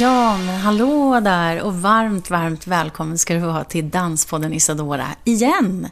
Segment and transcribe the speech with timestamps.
[0.00, 5.88] Ja, men hallå där och varmt, varmt välkommen ska du vara till Danspodden Isadora igen.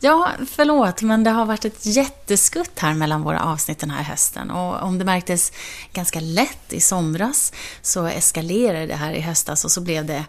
[0.00, 4.50] Ja, förlåt, men det har varit ett jätteskutt här mellan våra avsnitt den här hösten
[4.50, 5.52] och om det märktes
[5.92, 10.24] ganska lätt i somras så eskalerade det här i höstas och så blev det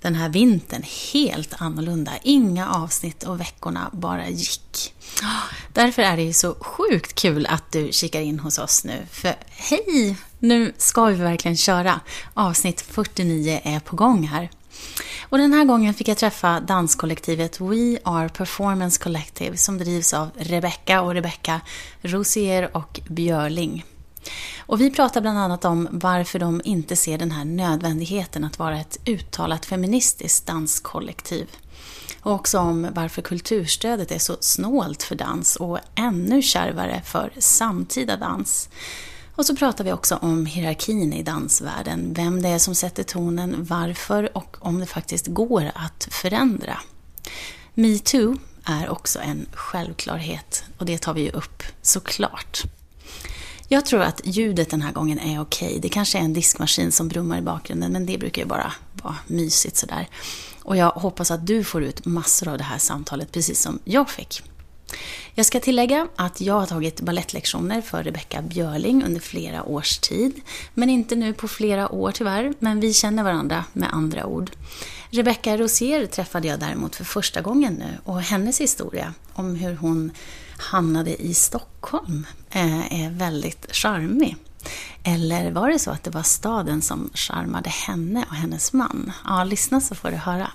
[0.00, 0.82] den här vintern
[1.12, 2.12] helt annorlunda.
[2.22, 4.94] Inga avsnitt och veckorna bara gick.
[5.72, 9.06] Därför är det ju så sjukt kul att du kikar in hos oss nu.
[9.10, 10.16] För hej!
[10.38, 12.00] Nu ska vi verkligen köra.
[12.34, 14.50] Avsnitt 49 är på gång här.
[15.22, 20.30] Och den här gången fick jag träffa danskollektivet We Are Performance Collective som drivs av
[20.36, 21.60] Rebecca och Rebecca
[22.02, 23.84] Rosier och Björling.
[24.58, 28.80] Och vi pratar bland annat om varför de inte ser den här nödvändigheten att vara
[28.80, 31.48] ett uttalat feministiskt danskollektiv.
[32.20, 38.16] Och också om varför kulturstödet är så snålt för dans och ännu kärvare för samtida
[38.16, 38.68] dans.
[39.34, 43.64] Och så pratar vi också om hierarkin i dansvärlden, vem det är som sätter tonen,
[43.64, 46.78] varför och om det faktiskt går att förändra.
[47.74, 52.62] Metoo är också en självklarhet och det tar vi ju upp såklart.
[53.72, 55.78] Jag tror att ljudet den här gången är okej.
[55.82, 59.16] Det kanske är en diskmaskin som brummar i bakgrunden, men det brukar ju bara vara
[59.26, 60.08] mysigt sådär.
[60.62, 64.10] Och jag hoppas att du får ut massor av det här samtalet, precis som jag
[64.10, 64.42] fick.
[65.34, 70.40] Jag ska tillägga att jag har tagit ballettlektioner för Rebecca Björling under flera års tid.
[70.74, 74.50] Men inte nu på flera år tyvärr, men vi känner varandra med andra ord.
[75.10, 80.10] Rebecca Rosier träffade jag däremot för första gången nu och hennes historia om hur hon
[80.58, 82.26] hamnade i Stockholm
[82.90, 84.36] är väldigt charmig.
[85.04, 89.12] Eller var det så att det var staden som charmade henne och hennes man?
[89.24, 90.50] Ja, lyssna så får du höra.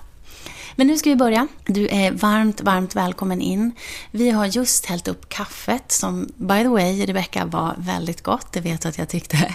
[0.76, 1.48] Men nu ska vi börja.
[1.66, 3.72] Du är varmt, varmt välkommen in.
[4.10, 8.52] Vi har just hällt upp kaffet som, by the way, Rebecca var väldigt gott.
[8.52, 9.54] Det vet du att jag tyckte.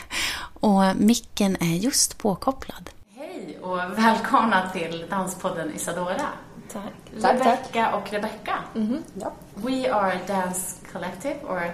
[0.59, 2.89] Och micken är just påkopplad.
[3.15, 6.27] Hej och välkomna till Danspodden Isadora.
[6.73, 6.83] Tack.
[7.15, 8.57] Rebecca och Rebecca.
[8.75, 9.01] Mm -hmm.
[9.13, 9.31] ja.
[9.55, 11.73] We are Dance Collective or?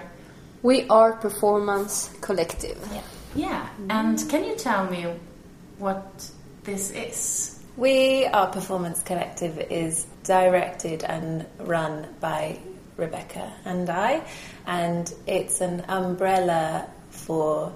[0.62, 2.78] We are Performance Collective.
[2.92, 3.02] Yeah.
[3.34, 3.68] Yeah.
[3.80, 3.90] Mm.
[3.90, 5.06] And can you tell me
[5.78, 6.30] what
[6.64, 7.62] this is?
[7.76, 12.58] We Are Performance Collective is directed and run by
[12.96, 14.22] Rebecca and I,
[14.66, 17.72] and it's an umbrella for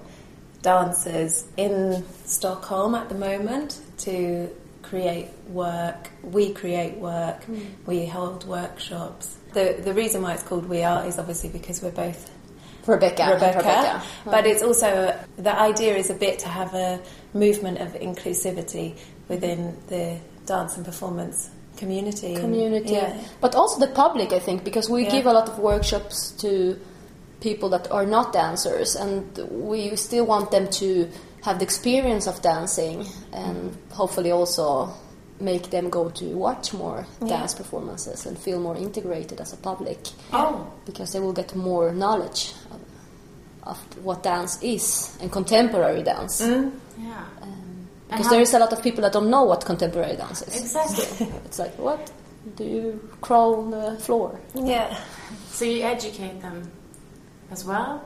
[0.61, 4.49] dancers in Stockholm at the moment to
[4.81, 6.09] create work.
[6.21, 7.45] We create work.
[7.45, 7.65] Mm.
[7.85, 9.37] We hold workshops.
[9.53, 12.29] The the reason why it's called We Are is obviously because we're both
[12.85, 13.31] Rebecca.
[13.33, 13.57] Rebecca.
[13.59, 14.03] Rebecca.
[14.25, 16.99] But it's also the idea is a bit to have a
[17.33, 22.35] movement of inclusivity within the dance and performance community.
[22.35, 23.27] Community, and, yeah.
[23.41, 25.11] but also the public, I think, because we yeah.
[25.11, 26.79] give a lot of workshops to
[27.41, 31.09] people that are not dancers, and we still want them to
[31.43, 33.91] have the experience of dancing, and mm.
[33.91, 34.93] hopefully also
[35.39, 37.27] make them go to watch more yeah.
[37.27, 39.99] dance performances and feel more integrated as a public.
[40.31, 42.53] Oh, because they will get more knowledge
[43.65, 46.41] of, of what dance is and contemporary dance.
[46.41, 46.71] Mm.
[46.97, 47.23] Yeah.
[48.09, 50.61] Because there is a lot of people that don't know what contemporary dance is.
[50.61, 51.27] Exactly.
[51.45, 52.11] it's like, what?
[52.55, 54.39] Do you crawl on the floor?
[54.53, 54.95] Yeah.
[55.47, 56.69] So you educate them
[57.49, 58.03] as well?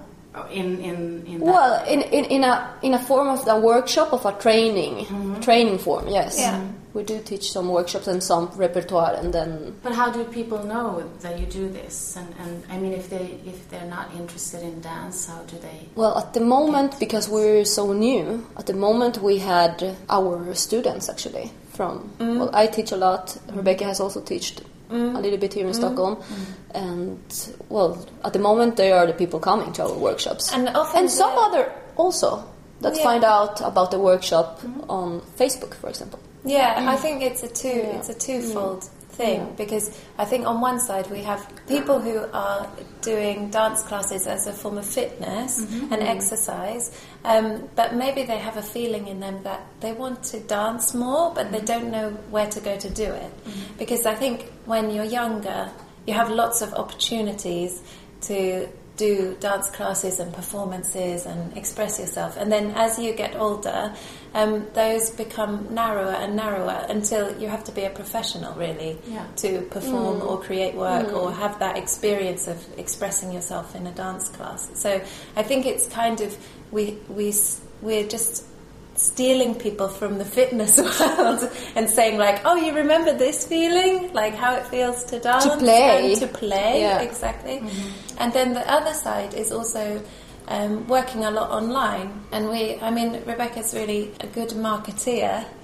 [0.52, 4.26] In, in, in well, in, in, in, a, in a form of a workshop of
[4.26, 5.40] a training, mm-hmm.
[5.42, 6.40] training form, yes.
[6.40, 6.64] Yeah
[6.98, 11.08] we do teach some workshops and some repertoire and then but how do people know
[11.22, 14.82] that you do this and, and i mean if they if they're not interested in
[14.82, 19.22] dance how do they well at the moment because we're so new at the moment
[19.22, 22.40] we had our students actually from mm.
[22.40, 24.60] well i teach a lot rebecca has also taught
[24.90, 25.16] mm.
[25.16, 25.82] a little bit here in mm.
[25.82, 26.46] stockholm mm.
[26.74, 27.92] and well
[28.26, 31.72] at the moment they are the people coming to our workshops and and some other
[31.96, 32.44] also
[32.82, 33.04] that yeah.
[33.04, 34.86] find out about the workshop mm.
[34.90, 37.68] on facebook for example yeah, I think it's a two.
[37.68, 37.98] Yeah.
[37.98, 39.54] It's a twofold thing yeah.
[39.58, 42.70] because I think on one side we have people who are
[43.02, 45.94] doing dance classes as a form of fitness mm-hmm.
[45.94, 46.92] and exercise,
[47.26, 51.34] um, but maybe they have a feeling in them that they want to dance more,
[51.34, 51.54] but mm-hmm.
[51.56, 53.32] they don't know where to go to do it.
[53.44, 53.78] Mm-hmm.
[53.78, 55.72] Because I think when you're younger,
[56.06, 57.82] you have lots of opportunities
[58.22, 58.68] to
[58.98, 62.36] do dance classes and performances and express yourself.
[62.36, 63.94] And then as you get older,
[64.38, 69.26] um, those become narrower and narrower until you have to be a professional, really, Yeah.
[69.38, 70.30] to perform mm.
[70.30, 71.38] or create work or mm.
[71.38, 74.70] have that experience of expressing yourself in a dance class.
[74.76, 75.02] So
[75.36, 76.38] I think it's kind of
[76.72, 77.34] we we
[77.82, 78.46] we're just
[78.94, 84.36] stealing people from the fitness world and saying like, oh, you remember this feeling, like
[84.36, 86.12] how it feels to dance play.
[86.12, 87.02] and to play, Yeah.
[87.02, 87.58] exactly.
[87.58, 88.18] Mm-hmm.
[88.20, 90.02] And then the other side is also
[90.48, 92.24] um, working a lot online.
[92.32, 95.46] And we, I mean, Rebecca's really a good marketeer,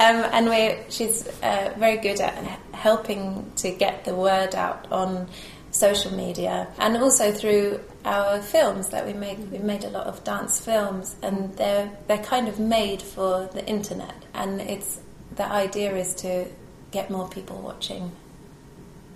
[0.00, 2.34] um, and we, she's uh, very good at
[2.72, 5.28] helping to get the word out on
[5.70, 9.38] social media and also through our films that we make.
[9.50, 13.66] We made a lot of dance films, and they're they're kind of made for the
[13.66, 14.24] internet.
[14.34, 15.00] And it's
[15.34, 16.46] the idea is to
[16.92, 18.12] get more people watching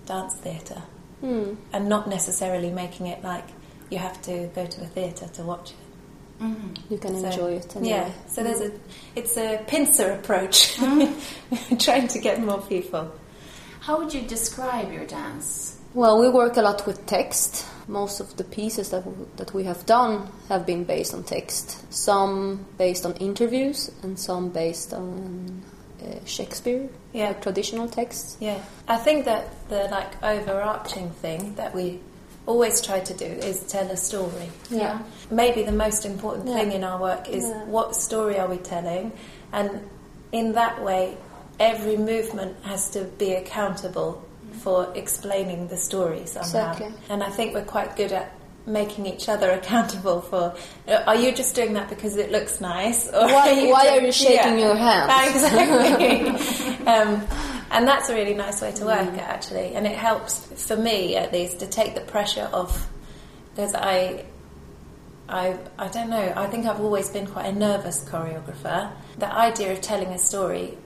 [0.05, 0.81] dance theatre
[1.21, 1.53] Hmm.
[1.71, 3.45] and not necessarily making it like
[3.91, 5.77] you have to go to a theatre to watch it.
[6.89, 7.75] You can So- enjoy it.
[7.75, 7.89] Anyway.
[7.97, 8.71] Yeah, so there's a
[9.15, 10.75] it's a pincer approach,
[11.79, 13.11] trying to get more people.
[13.81, 15.77] How would you describe your dance?
[15.93, 17.65] Well, we work a lot with text.
[17.87, 21.75] Most of the pieces that w- that we have done have been based on text.
[21.93, 25.61] Some based on interviews, and some based on
[26.01, 27.27] uh, Shakespeare, Yeah.
[27.27, 28.37] like traditional texts.
[28.39, 31.99] Yeah, I think that the like overarching thing that we
[32.51, 34.47] always try to do is tell a story.
[34.69, 34.99] Yeah.
[35.41, 36.57] Maybe the most important Yeah.
[36.57, 37.63] thing in our work is Yeah.
[37.75, 39.05] what story are we telling,
[39.57, 39.69] and
[40.39, 41.03] in that way,
[41.59, 44.55] every movement has to be accountable mm.
[44.63, 46.71] for explaining the story somehow.
[46.71, 46.91] Exactly.
[47.09, 48.27] And I think we're quite good at
[48.65, 50.55] making each other accountable for.
[50.87, 54.59] Are you just doing that because it looks nice, or Why- why are you shaking
[54.59, 55.11] your hands?
[55.35, 56.85] Exactly.
[56.87, 57.25] um,
[57.71, 59.75] and that's a really nice way to work, actually.
[59.75, 62.89] And it helps, for me at least, to take the pressure off.
[63.55, 64.25] Because I,
[65.29, 68.91] I, I don't know, I think I've always been quite a nervous choreographer.
[69.17, 70.77] The idea of telling a story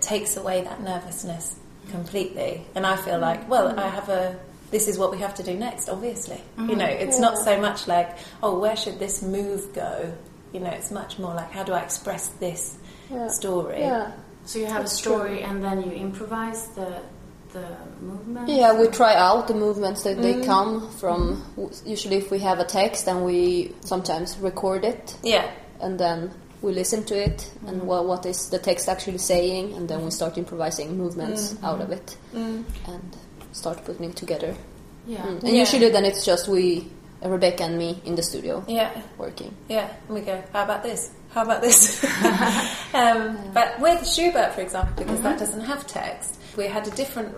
[0.00, 1.56] takes away that nervousness
[1.90, 2.66] completely.
[2.74, 4.38] And I feel like, well, I have a.
[4.70, 6.40] This is what we have to do next, obviously.
[6.58, 6.78] You mm-hmm.
[6.78, 10.12] know, it's not so much like, oh, where should this move go?
[10.52, 12.76] You know, it's much more like, how do I express this
[13.10, 13.28] Yeah.
[13.28, 13.80] story?
[13.80, 14.12] Yeah.
[14.44, 17.00] So you have a story and then you improvise the
[17.52, 18.48] the movement.
[18.48, 20.44] Yeah, we try out the movements that they mm.
[20.44, 21.42] come from.
[21.86, 25.50] Usually, if we have a text, and we sometimes record it, Yeah.
[25.80, 26.32] and then
[26.62, 27.84] we listen to it and mm.
[27.84, 31.64] what, what is the text actually saying, and then we start improvising movements mm-hmm.
[31.64, 32.64] out of it mm.
[32.86, 33.16] and
[33.56, 34.54] start putting it together.
[35.06, 35.18] Yeah.
[35.22, 35.38] Mm.
[35.40, 35.60] And Yeah.
[35.64, 36.88] usually, then it's just we,
[37.24, 38.90] Rebecca and me, in the studio Yeah.
[39.18, 39.54] working.
[39.68, 41.10] Yeah, and we go, how about this?
[41.30, 42.04] How about this?
[42.94, 47.34] um, but with Schubert, for example, because that doesn't have text, we had a different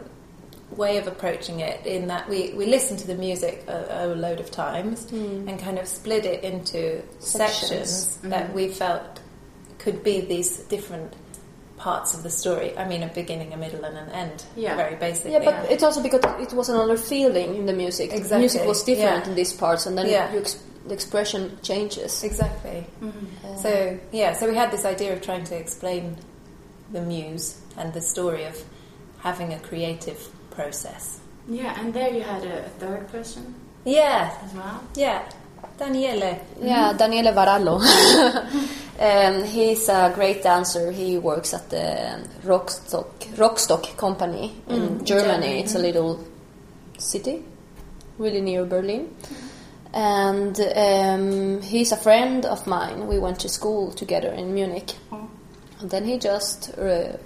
[0.76, 4.38] way of approaching it in that we, we listened to the music a, a load
[4.38, 8.16] of times and kind of split it into sections, Sections.
[8.24, 9.20] that we felt
[9.78, 11.14] could be these different
[11.78, 12.76] parts of the story.
[12.76, 14.44] I mean, a beginning, a middle, and an end.
[14.56, 14.76] Yeah.
[14.76, 15.32] Very basically.
[15.32, 18.10] Yeah, but it's also because it was another feeling in the music.
[18.10, 19.30] The Exactly, music was different yeah.
[19.30, 20.32] in these parts, and then Yeah.
[20.32, 22.24] you ex- the expression changes.
[22.24, 22.86] Exactly.
[23.02, 23.56] Mm-hmm.
[23.62, 26.16] So yeah, so we had this idea of trying to explain
[26.92, 28.56] the muse and the story of
[29.20, 30.18] having a creative
[30.50, 31.20] process.
[31.48, 33.54] Yeah, and there you had a, a third person
[33.84, 34.82] Yeah, as well.
[34.96, 35.30] yeah.
[35.78, 36.40] Daniele.
[36.60, 37.80] Yeah, Daniele Varallo.
[39.00, 40.90] um, he's a great dancer.
[40.90, 45.04] He works at the Rockstock, Rockstock company in Germany.
[45.04, 45.60] Germany.
[45.60, 46.24] It's a little
[46.98, 47.44] city,
[48.18, 49.14] really near Berlin.
[49.94, 53.06] And um, he's a friend of mine.
[53.06, 54.94] We went to school together in Munich.
[55.80, 57.16] And then he just uh,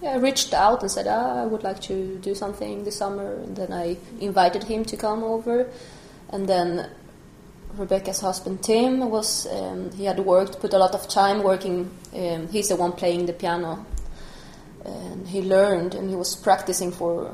[0.00, 3.34] yeah, reached out and said, ah, I would like to do something this summer.
[3.34, 5.68] And then I invited him to come over.
[6.30, 6.90] And then
[7.76, 12.48] Rebecca's husband Tim was um, he had worked put a lot of time working um,
[12.48, 13.84] he's the one playing the piano
[14.84, 17.30] and he learned and he was practicing for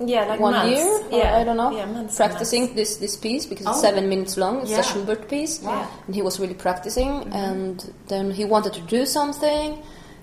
[0.00, 0.72] Yeah, like one months.
[0.72, 2.74] year Yeah, I don't know Yeah, months practicing months.
[2.76, 3.82] this this piece because it's Oh.
[3.82, 4.80] seven minutes long it's Yeah.
[4.80, 5.58] a Schubert piece.
[5.58, 6.06] Mm-hmm.
[6.06, 7.76] and he was really practicing and
[8.08, 9.78] then he wanted to do something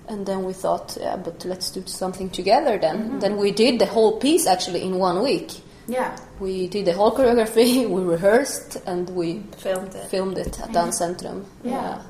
[0.08, 3.20] and then we thought yeah but let's do something together then Mm-hmm.
[3.20, 5.50] then we did the whole piece actually in one week
[5.88, 6.16] Yeah.
[6.38, 10.08] we did the whole choreography we rehearsed and we Filmed it.
[10.08, 11.44] filmed it at Dance Centrum.
[11.64, 12.02] Yeah.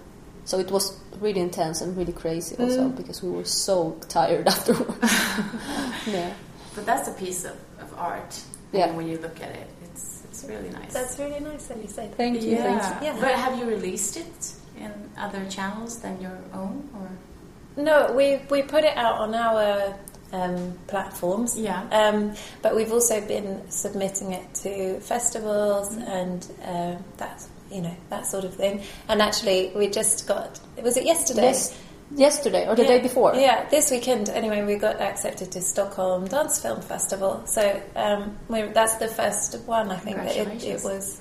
[0.45, 2.97] So it was really intense and really crazy also mm.
[2.97, 4.99] because we were so tired afterwards.
[6.07, 6.35] yeah.
[6.75, 8.41] But that's a piece of, of art.
[8.73, 8.89] Yeah.
[8.89, 10.93] And when you look at it, it's it's really nice.
[10.93, 12.17] That's really nice that you say that.
[12.17, 12.53] Thank you.
[12.53, 12.79] yeah.
[12.79, 13.07] Thank you.
[13.09, 13.21] Yeah.
[13.21, 17.83] But have you released it in other channels than your own, or?
[17.83, 19.95] No, we we put it out on our
[20.33, 21.59] um, platforms.
[21.59, 21.83] Yeah.
[21.91, 28.27] Um, but we've also been submitting it to festivals and uh, that's you know that
[28.27, 28.83] sort of thing.
[29.09, 31.43] And actually, we just got was it yesterday?
[31.43, 31.79] Yes,
[32.15, 32.89] yesterday or the Yeah.
[32.89, 33.35] day before.
[33.35, 34.63] Yeah, this weekend anyway.
[34.65, 39.91] We got accepted to Stockholm Dance Film Festival, so um, we're, that's the first one
[39.91, 41.21] I think that it, it was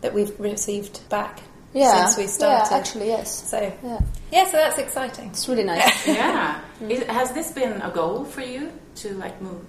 [0.00, 1.40] that we've received back
[1.74, 2.70] Yeah, since we started.
[2.70, 3.50] Yeah, actually, yes.
[3.50, 4.00] so Yeah,
[4.32, 5.30] yeah, so that's exciting.
[5.30, 6.06] it's really nice.
[6.06, 6.60] yeah.
[6.80, 6.90] Mm.
[6.90, 9.60] Is, has this been a goal for you to like move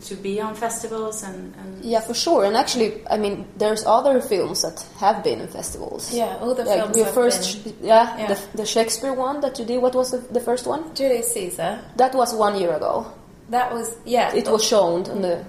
[0.00, 2.44] to be on festivals and, and yeah, for sure.
[2.44, 6.12] And actually, I mean, there's other films that have been in festivals.
[6.12, 6.96] Yeah, all the Like films.
[6.96, 8.26] your have first, been- yeah, Yeah.
[8.34, 9.80] The, the Shakespeare one that you did.
[9.80, 10.94] What was the, the first one?
[10.94, 11.80] Julius Caesar.
[11.96, 13.06] That was one year ago.
[13.48, 14.34] That was yeah.
[14.34, 15.44] It was shown on the.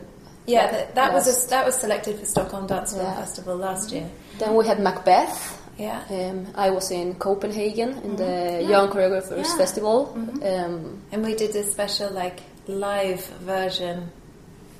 [0.45, 0.71] yeah.
[0.71, 3.15] That, that was a, that was selected for Stockholm Dance Film Yeah.
[3.15, 3.97] Festival last mm-hmm.
[3.97, 4.09] year.
[4.39, 5.61] Then we had Macbeth.
[5.77, 6.01] Yeah.
[6.09, 9.57] Um, I was in Copenhagen in the Young Choreographers Yeah.
[9.57, 10.13] Festival.
[10.43, 14.11] Um, And we did a special like live version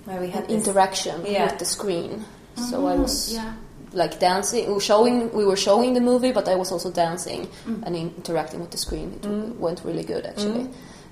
[0.06, 1.46] where we had interaction Yeah.
[1.46, 2.26] with the screen.
[2.70, 3.54] So I was yeah.
[3.94, 5.32] like dancing, we were showing.
[5.34, 7.84] We were showing the movie, but I was also dancing Mm.
[7.86, 9.08] and interacting with the screen.
[9.22, 9.28] It
[9.60, 10.68] went really good actually.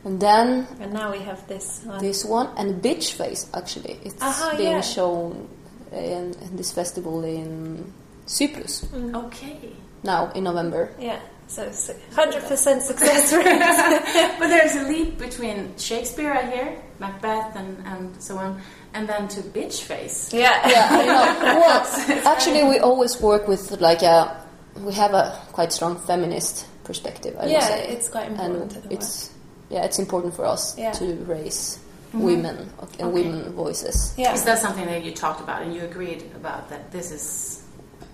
[0.05, 1.99] And then And now we have this one.
[1.99, 3.99] this one and Bitch Face actually.
[4.03, 4.81] It's Aha, being yeah.
[4.81, 5.47] shown
[5.91, 7.93] in, in this festival in
[8.25, 9.15] Cyprus Mm.
[9.25, 9.71] Okay.
[10.03, 10.89] now in November.
[10.99, 11.19] Yeah.
[11.47, 11.69] So
[12.15, 13.45] hundred percent success rate.
[14.39, 18.59] but there's a leap between Shakespeare, I hear, Macbeth, and, and so on,
[18.95, 20.33] and then to Bitch Face.
[20.33, 20.67] yeah.
[20.67, 21.59] Yeah, I know.
[21.61, 24.43] Well, actually, we always work with like a.
[24.77, 27.35] We have a quite strong feminist perspective.
[27.39, 29.29] I would Yeah, it's quite important and it's
[29.69, 30.91] yeah, it's important for us Yeah.
[30.93, 31.77] to raise
[32.13, 33.03] women and Okay.
[33.05, 34.13] women voices.
[34.17, 34.33] Yeah.
[34.33, 37.61] Is that something that you talked about and you agreed about that this is?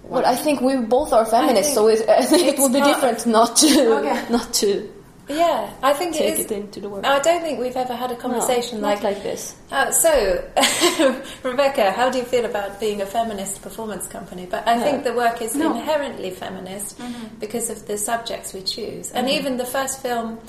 [0.04, 2.82] Well, I think we both are feminists, think so it, I think it would be
[2.82, 3.68] different not to
[4.00, 4.26] Okay.
[4.32, 4.90] not to
[5.30, 5.70] Yeah.
[5.82, 6.52] I think take it it is.
[6.52, 7.06] into the work.
[7.06, 9.56] I don't think we've ever had a conversation No, like like this.
[9.72, 10.12] Uh, so,
[11.44, 14.46] Rebecca, how do you feel about being a feminist performance company?
[14.50, 15.72] But I think the work is No.
[15.76, 17.00] inherently feminist
[17.40, 19.12] because of the subjects we choose.
[19.12, 20.40] And even the first film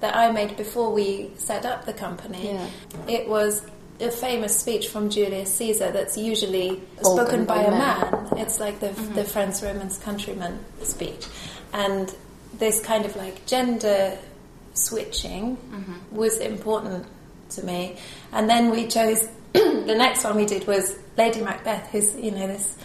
[0.00, 2.66] that I made before we set up the company, Yeah.
[3.16, 3.62] it was
[4.02, 8.10] a famous speech from Julius Caesar that's usually Spoken spoken by, by a man.
[8.10, 8.38] man.
[8.38, 11.26] It's like the, the Franz Romans countryman speech.
[11.72, 12.14] And
[12.58, 14.18] this kind of like gender
[14.74, 15.56] switching
[16.10, 17.06] was important
[17.50, 17.96] to me.
[18.32, 22.46] And then we chose the next one we did was Lady Macbeth, who's you know
[22.46, 22.76] this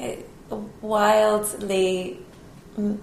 [0.00, 2.18] uh, wildly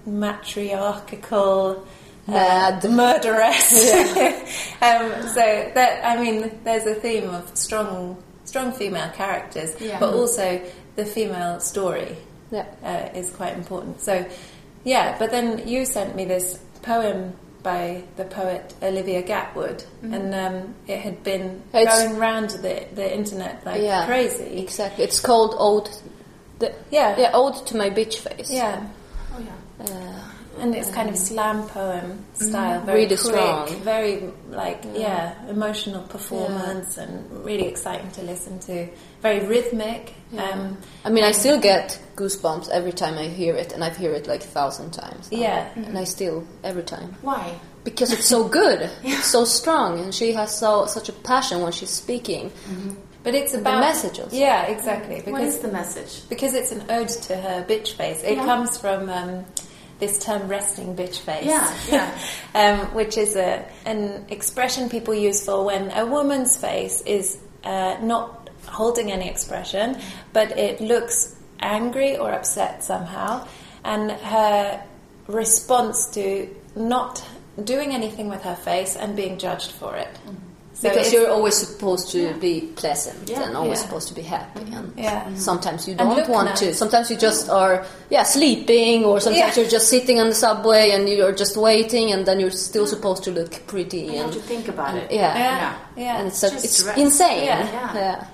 [0.06, 1.86] matriarchal.
[2.28, 2.84] Uh, Mad.
[2.92, 3.92] murderess.
[4.82, 10.00] um, so that I mean, there's a theme of strong, strong female characters, Yeah.
[10.00, 10.62] but also
[10.96, 12.18] the female story
[12.52, 12.66] Yeah.
[12.84, 14.02] uh, is quite important.
[14.02, 14.26] So,
[14.84, 20.74] yeah, but then you sent me this poem by the poet Olivia Gatwood, and um,
[20.88, 24.60] it had been It's- going round the, the internet like yeah, crazy.
[24.64, 25.04] Exactly.
[25.04, 25.90] It's called Ode.
[26.60, 27.16] The, Yeah.
[27.20, 28.50] yeah, Ode to my bitch face.
[28.52, 28.82] Yeah,
[29.34, 29.86] Oh yeah.
[29.86, 30.31] Uh,
[30.62, 33.68] and it's kind of slam poem style, very Really quick, strong.
[33.84, 38.88] very like yeah, emotional performance, and really exciting to listen to.
[39.22, 40.14] Very rhythmic.
[40.38, 44.16] Um, I mean, I still get goosebumps every time I hear it, and I've heard
[44.16, 45.32] it like a thousand times.
[45.32, 45.38] now.
[45.40, 45.70] Yeah.
[45.76, 47.54] and I still every time Why?
[47.84, 51.72] because it's so good, it's so strong, and she has so such a passion when
[51.72, 52.52] she's speaking.
[53.24, 54.36] but it's The about message also.
[54.36, 55.16] Yeah, exactly.
[55.18, 56.28] What Because is the message?
[56.30, 58.24] because it's an ode to her bitch face.
[58.24, 58.46] It Yeah.
[58.46, 59.46] comes from um,
[60.02, 62.20] this term "resting bitch face," Yeah, yeah.
[62.56, 67.96] um, which is a an expression people use for when a woman's face is uh,
[68.02, 69.98] not holding any expression,
[70.34, 73.48] but it looks angry or upset somehow,
[73.86, 74.84] and her
[75.28, 77.24] response to not
[77.64, 80.20] doing anything with her face and being judged for it.
[80.82, 83.86] So because you're always supposed to be pleasant Yeah, and always yeah.
[83.86, 84.74] supposed to be happy, mm-hmm.
[84.74, 85.26] and Yeah.
[85.26, 85.36] Mm-hmm.
[85.36, 86.74] sometimes you don't look want to.
[86.74, 87.56] Sometimes you just mm-hmm.
[87.56, 89.62] are, yeah, sleeping, or sometimes Yeah.
[89.62, 93.24] you're just sitting on the subway and you're just waiting, and then you're still supposed
[93.26, 94.00] to look pretty.
[94.00, 95.12] You have And, to think about it.
[95.12, 95.38] yeah.
[95.38, 96.18] yeah, yeah.
[96.18, 97.46] and it's, such, Just it's insane.
[97.46, 97.94] Yeah.
[97.94, 98.26] Yeah.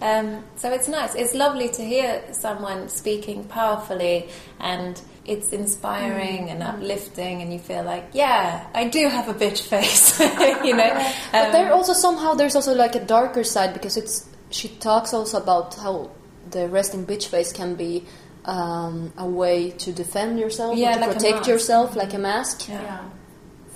[0.00, 1.14] Um, so it's nice.
[1.14, 4.28] It's lovely to hear someone speaking powerfully,
[4.58, 9.60] and it's inspiring and uplifting, and you feel like, yeah, I do have a bitch
[9.62, 10.18] face,
[10.64, 10.92] you know.
[11.32, 15.12] But Um, there also somehow there's also like a darker side because it's she talks
[15.14, 16.10] also about how
[16.50, 18.04] the resting bitch face can be
[18.46, 22.68] um, a way to defend yourself, Yeah, to like protect yourself, like a mask.
[22.68, 22.82] Yeah.
[22.82, 23.00] Yeah.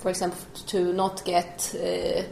[0.01, 2.23] For example, to not get uh,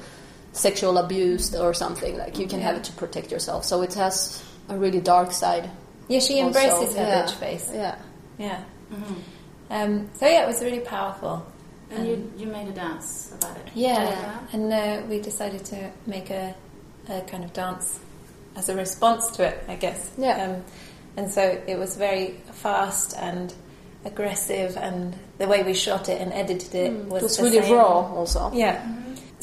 [0.53, 2.17] sexual abuse or something.
[2.17, 3.65] Like you can have it to protect yourself.
[3.65, 5.69] So it has a really dark side.
[6.07, 6.47] yeah, she also.
[6.47, 7.23] embraces her Yeah.
[7.25, 7.71] bitch face.
[7.73, 7.95] Yeah.
[8.37, 8.63] Yeah.
[9.69, 11.45] Um, so yeah, it was really powerful.
[11.91, 13.67] And you, you made a dance about it.
[13.75, 14.39] Yeah, Yeah.
[14.53, 16.55] and uh, we decided to make a,
[17.09, 17.99] a kind of dance
[18.55, 20.11] as a response to it, I guess.
[20.17, 20.43] Yeah.
[20.43, 20.63] Um,
[21.17, 23.53] and so it was very fast and
[24.05, 27.01] aggressive, and the way we shot it and edited it Mm.
[27.05, 27.75] It was, was the really same.
[27.77, 28.51] raw also.
[28.53, 28.83] Yeah.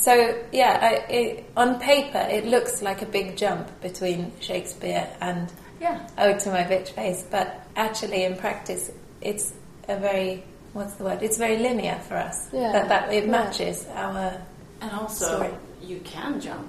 [0.01, 5.53] So yeah, I, it, on paper it looks like a big jump between Shakespeare and
[5.81, 5.99] Yeah.
[6.17, 8.91] Ode to My Bitch Face, but actually in practice
[9.21, 9.53] it's
[9.89, 10.43] a very
[10.73, 11.23] what's the word?
[11.23, 12.49] It's very linear for us.
[12.53, 12.73] Yeah.
[12.73, 13.31] That that it Yeah.
[13.31, 14.41] matches our
[14.81, 15.51] And also, Story.
[15.83, 16.67] you can jump.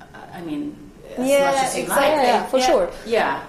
[0.00, 0.76] uh, I mean,
[1.16, 2.06] as Yeah, much as you exactly.
[2.06, 2.26] like.
[2.26, 2.66] Yeah, yeah, for Yeah.
[2.66, 2.90] sure.
[3.06, 3.42] Yeah.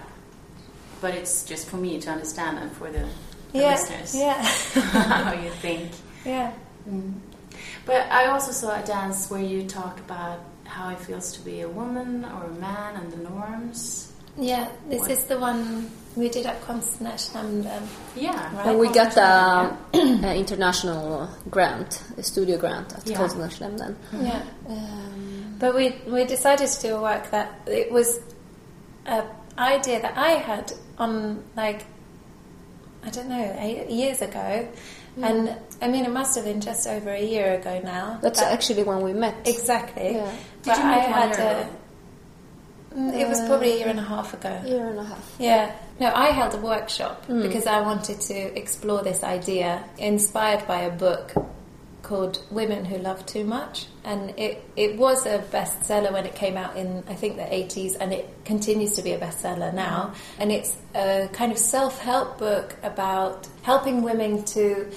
[1.01, 3.05] But it's just for me to understand and for the,
[3.53, 4.41] the yeah listeners yeah
[5.23, 5.91] how you think.
[6.25, 6.51] yeah
[7.89, 11.61] But I also saw a dance where you talk about how it feels to be
[11.61, 14.11] a woman or a man and the norms.
[14.37, 14.67] yeah.
[14.89, 15.11] This What?
[15.11, 17.81] is the one we did at Konstnärsnämnden.
[18.15, 18.37] Yeah.
[18.55, 18.67] Right.
[18.67, 23.17] And we got the an international grant, a studio grant at Yeah.
[23.17, 23.95] Konstnärsnämnden.
[24.13, 24.41] Yeah.
[24.67, 28.19] Um, But we we decided to do a work that it was
[29.05, 29.23] an
[29.57, 31.83] idea that I had on like
[33.05, 34.67] I don't know eight years ago,
[35.23, 38.19] and I mean it must have been just over a year ago now.
[38.21, 39.35] that's actually when we met.
[39.47, 40.15] exactly.
[40.15, 40.31] Yeah.
[40.63, 41.69] Did But you meet I one had year a- ago?
[42.95, 44.61] Mm, It was probably a year and a half ago.
[44.65, 45.35] year and a half.
[45.37, 45.71] Yeah.
[45.99, 50.89] No, I held a workshop because I wanted to explore this idea inspired by a
[50.89, 51.33] book
[52.01, 53.85] called Women Who Love Too Much.
[54.03, 57.95] And it, it was a bestseller when it came out in, I think, the 80s,
[57.99, 60.13] and it continues to be a bestseller now.
[60.39, 64.89] And it's a kind of self help book about helping women to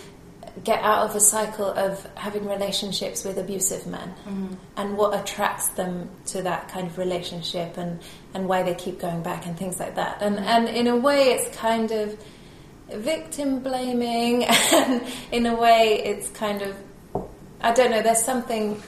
[0.64, 4.54] get out of a cycle of having relationships with abusive men mm-hmm.
[4.76, 8.00] and what attracts them to that kind of relationship and,
[8.34, 10.20] and why they keep going back and things like that.
[10.20, 12.22] And, and in a way, it's kind of
[12.90, 16.76] victim blaming, and in a way, it's kind of,
[17.60, 18.82] I don't know, there's something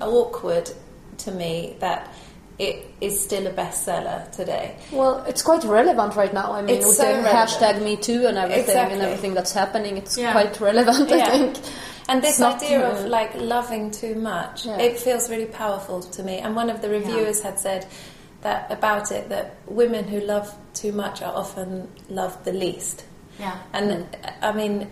[0.00, 0.70] awkward
[1.18, 2.12] to me that
[2.58, 4.76] it is still a bestseller today.
[4.92, 6.52] Well, it's quite relevant right now.
[6.52, 7.36] I mean, It's with so the relevant.
[7.50, 8.94] hashtag Me Too and everything Exactly.
[8.94, 10.32] and everything that's happening, it's Yeah.
[10.32, 11.10] quite relevant.
[11.10, 11.30] I Yeah.
[11.30, 11.56] think.
[12.08, 14.76] And this It's idea of like loving too much, Yeah.
[14.78, 16.38] it feels really powerful to me.
[16.38, 17.86] And one of the reviewers had said
[18.42, 23.04] that about it that women who love too much are often loved the least.
[23.40, 23.54] Yeah.
[23.72, 24.06] And.
[24.42, 24.90] I mean,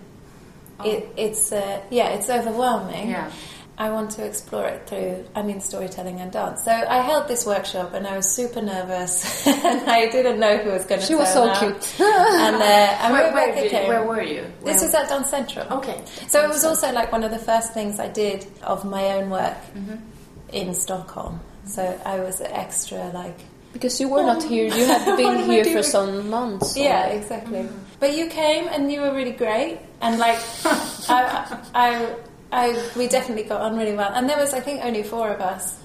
[0.85, 3.11] it, it's uh, yeah, it's overwhelming.
[3.11, 3.31] Yeah.
[3.79, 6.63] I want to explore it through, I mean, storytelling and dance.
[6.65, 10.71] So I held this workshop and I was super nervous and I didn't know who
[10.71, 12.01] was going to She was so cute.
[12.01, 12.63] and uh,
[13.03, 13.89] and Where, where, Rebecca did- came.
[13.89, 14.45] where were you?
[14.65, 15.71] This was at Dance Centrum.
[15.71, 16.01] Okay.
[16.29, 19.31] So it was also like one of the first things I did of my own
[19.31, 19.97] work Mm-hmm.
[20.53, 21.41] in Stockholm.
[21.65, 23.39] So I was extra like
[23.73, 26.77] Because you were not here, you had been here for some months.
[26.77, 27.19] yeah, already.
[27.19, 27.69] exactly.
[28.01, 32.15] But you came and you were really great, and like I, I, I,
[32.97, 34.13] we definitely got on really well.
[34.13, 35.79] And there was, I think, only four of us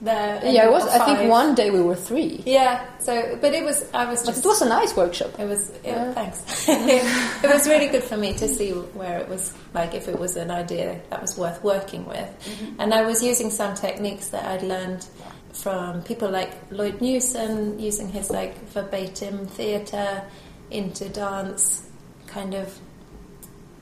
[0.00, 0.40] there.
[0.44, 0.86] Yeah, it was.
[0.88, 2.42] I think one day we were three.
[2.46, 2.86] Yeah.
[2.98, 3.84] So, but it was.
[3.92, 5.38] I was But it was a nice workshop.
[5.38, 5.70] It was.
[5.70, 6.12] It, Yeah.
[6.12, 6.42] Thanks.
[6.68, 10.36] it was really good for me to see where it was like if it was
[10.36, 12.80] an idea that was worth working with, mm-hmm.
[12.80, 15.06] and I was using some techniques that I'd learned
[15.52, 20.22] from people like Lloyd Newson, using his like verbatim theatre
[20.70, 21.88] into dance,
[22.26, 22.78] kind of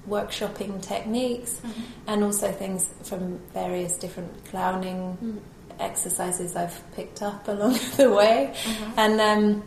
[0.08, 1.60] workshopping techniques,
[2.06, 5.40] and also things from various different clowning
[5.80, 8.54] exercises I've picked up along the way,
[8.96, 9.20] and.
[9.20, 9.62] Um,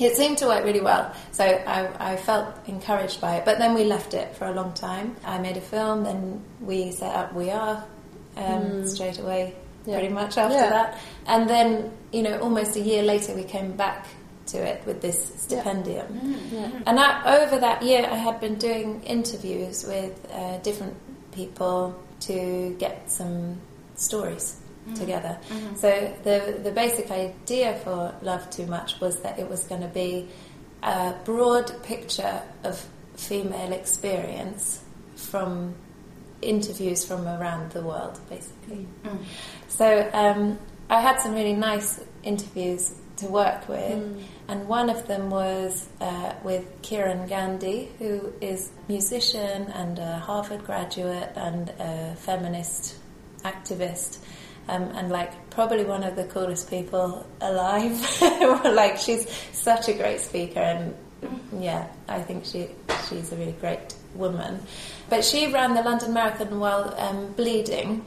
[0.00, 3.44] it seemed to work really well, so I, I felt encouraged by it.
[3.44, 5.16] But then we left it for a long time.
[5.24, 7.84] I made a film, then we set up We Are
[8.36, 9.98] um, straight away, Yeah.
[9.98, 10.70] pretty much after Yeah.
[10.70, 11.00] that.
[11.26, 14.06] And then, you know, almost a year later, we came back
[14.48, 16.06] to it with this stipendium.
[16.52, 16.70] Yeah.
[16.86, 20.94] And I, over that year, I had been doing interviews with uh, different
[21.32, 23.60] people to get some
[23.94, 24.60] stories
[24.94, 25.38] together.
[25.76, 29.88] So the the basic idea for Love Too Much was that it was going to
[29.88, 30.28] be
[30.82, 34.80] a broad picture of female experience
[35.14, 35.74] from
[36.40, 38.86] interviews from around the world, basically.
[39.68, 40.58] So um,
[40.88, 46.34] I had some really nice interviews to work with, and one of them was uh,
[46.42, 52.96] with Kiran Gandhi, who is musician and a Harvard graduate and a feminist
[53.42, 54.18] activist.
[54.68, 58.20] Um, and like probably one of the coolest people alive.
[58.64, 60.94] like she's such a great speaker, and
[61.58, 62.68] yeah, I think she
[63.08, 64.60] she's a really great woman.
[65.08, 68.04] But she ran the London Marathon while um, bleeding.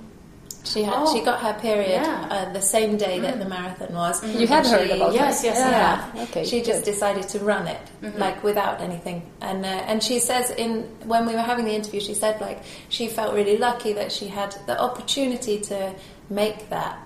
[0.64, 2.28] She had Oh, she got her period yeah.
[2.30, 3.40] uh, the same day that mm.
[3.40, 4.22] the marathon was.
[4.22, 4.40] Mm-hmm.
[4.40, 5.48] You have And heard she- about Yes, that?
[5.48, 6.12] yes, yeah.
[6.16, 6.24] yeah.
[6.24, 6.46] Okay.
[6.46, 8.18] She just decided to run it, mm-hmm.
[8.20, 9.24] like without anything.
[9.42, 12.64] And uh, and she says in when we were having the interview, she said like
[12.90, 15.94] she felt really lucky that she had the opportunity to
[16.30, 16.98] make that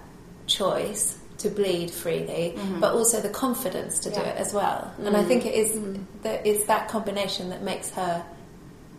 [0.47, 2.79] choice to bleed freely, mm-hmm.
[2.79, 4.93] but also the confidence to do it as well.
[4.99, 5.27] And I mm.
[5.27, 5.79] think it is
[6.23, 8.23] that it's that combination that makes her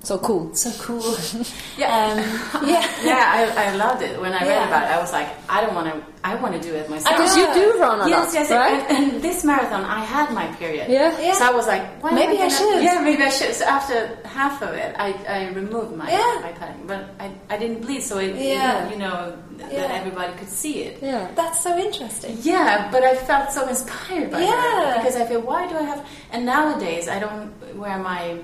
[0.07, 0.55] So cool.
[0.55, 1.03] so cool.
[1.83, 1.91] Yeah.
[1.93, 2.19] Um,
[2.73, 2.81] yeah.
[3.05, 3.25] Yeah,
[3.59, 4.19] I, I loved it.
[4.21, 4.69] When I read Yeah.
[4.69, 5.97] about it, I was like, I don't want to.
[6.25, 7.15] I want to do it myself.
[7.17, 8.83] Because you do run a yes, lot, yes, right?
[8.91, 10.89] and, and this marathon, I had my period.
[10.91, 11.11] Yeah.
[11.21, 11.35] Yeah.
[11.35, 12.83] So I was like, why Maybe I gonna- should.
[12.83, 13.55] Yeah, maybe I should.
[13.55, 16.41] So after half of it, I, I removed my Yeah.
[16.43, 18.89] my padding, but I, I didn't bleed, so it, Yeah.
[18.91, 19.69] you know Yeah.
[19.87, 20.99] that everybody could see it.
[21.03, 21.31] Yeah.
[21.35, 22.39] That's so interesting.
[22.43, 24.55] Yeah, but I felt so inspired by Yeah.
[24.55, 26.01] her because I feel why do I have?
[26.33, 28.39] And nowadays I don't wear my,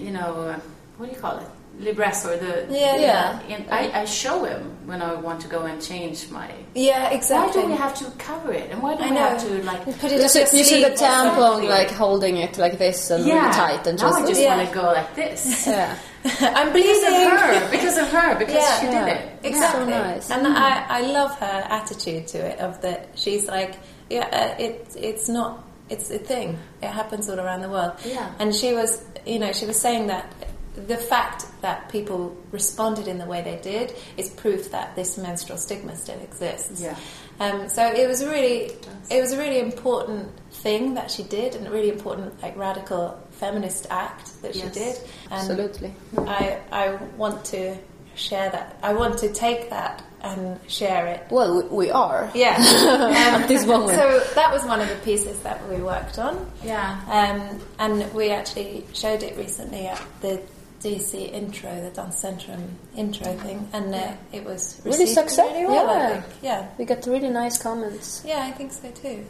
[0.00, 0.60] you know, uh,
[0.96, 1.46] what do you call it,
[1.80, 3.40] Libresse or the Yeah, yeah.
[3.48, 6.50] In, I, I show him when I want to go and change my.
[6.74, 7.62] Yeah, exactly.
[7.62, 8.70] Why do we have to cover it?
[8.70, 9.20] And why do I we know.
[9.28, 9.84] have to like?
[9.84, 11.08] Put it You up you see the sleeve.
[11.08, 11.68] tampon Exactly.
[11.68, 14.20] like holding it like this and Yeah, really tight and now just.
[14.22, 14.56] I just Yeah.
[14.56, 15.66] want to go like this.
[15.66, 15.96] yeah.
[16.24, 17.30] I'm Because of bleeding.
[17.30, 18.80] her, because of her, because Yeah.
[18.80, 19.04] she Yeah.
[19.06, 19.22] did it.
[19.44, 19.80] Exactly.
[19.84, 20.30] So nice.
[20.30, 23.74] And I, I love her attitude to it of that she's like,
[24.10, 26.58] yeah, uh, it, it's not, it's a thing.
[26.82, 27.92] It happens all around the world.
[28.04, 28.32] Yeah.
[28.38, 30.32] And she was, you know, she was saying that
[30.74, 35.58] the fact that people responded in the way they did is proof that this menstrual
[35.58, 36.80] stigma still exists.
[36.80, 36.96] Yeah.
[37.40, 38.70] Um, so it was a really,
[39.10, 43.20] it was a really important thing that she did, and a really important like radical
[43.32, 44.74] feminist act that she Yes.
[44.74, 44.96] did.
[45.30, 45.94] And Absolutely.
[46.18, 47.76] I, I want to
[48.14, 48.78] share that.
[48.82, 51.26] I want to take that and share it.
[51.30, 52.30] Well, we, we are.
[52.34, 52.56] Yeah.
[52.92, 53.90] Um, At this moment.
[53.98, 56.50] So that was one of the pieces that we worked on.
[56.64, 57.00] Yeah.
[57.08, 60.40] Um, and we actually showed it recently at the
[60.82, 65.52] DC intro, the Dance Centrum intro thing, and uh, it was Really successful.
[65.54, 66.20] really well, I yeah.
[66.20, 66.24] think.
[66.42, 66.68] Yeah.
[66.78, 68.22] We got really nice comments.
[68.26, 69.24] Yeah, I think so too.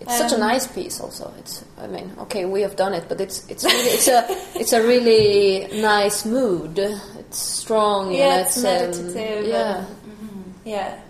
[0.00, 1.30] It's such a Um, nice piece, also.
[1.40, 4.72] It's, I mean, okay, we have done it, but it's it's really, it's a it's
[4.72, 6.78] a really nice mood.
[6.78, 8.12] It's strong.
[8.12, 9.84] Yeah, and it's um, meditative yeah,
[10.68, 11.00] Yeah,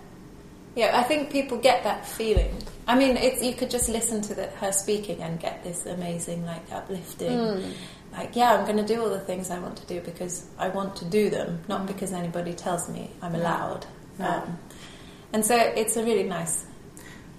[0.75, 0.97] yeah.
[0.97, 2.55] I think people get that feeling.
[2.87, 6.45] I mean, it's, you could just listen to the, her speaking and get this amazing,
[6.45, 7.37] like uplifting.
[7.37, 7.71] Hmm.
[8.11, 10.69] Like, yeah, I'm going to do all the things I want to do because I
[10.69, 13.85] want to do them, not because anybody tells me I'm allowed.
[14.17, 14.27] No.
[14.27, 14.59] Um,
[15.33, 16.65] and so it's a really nice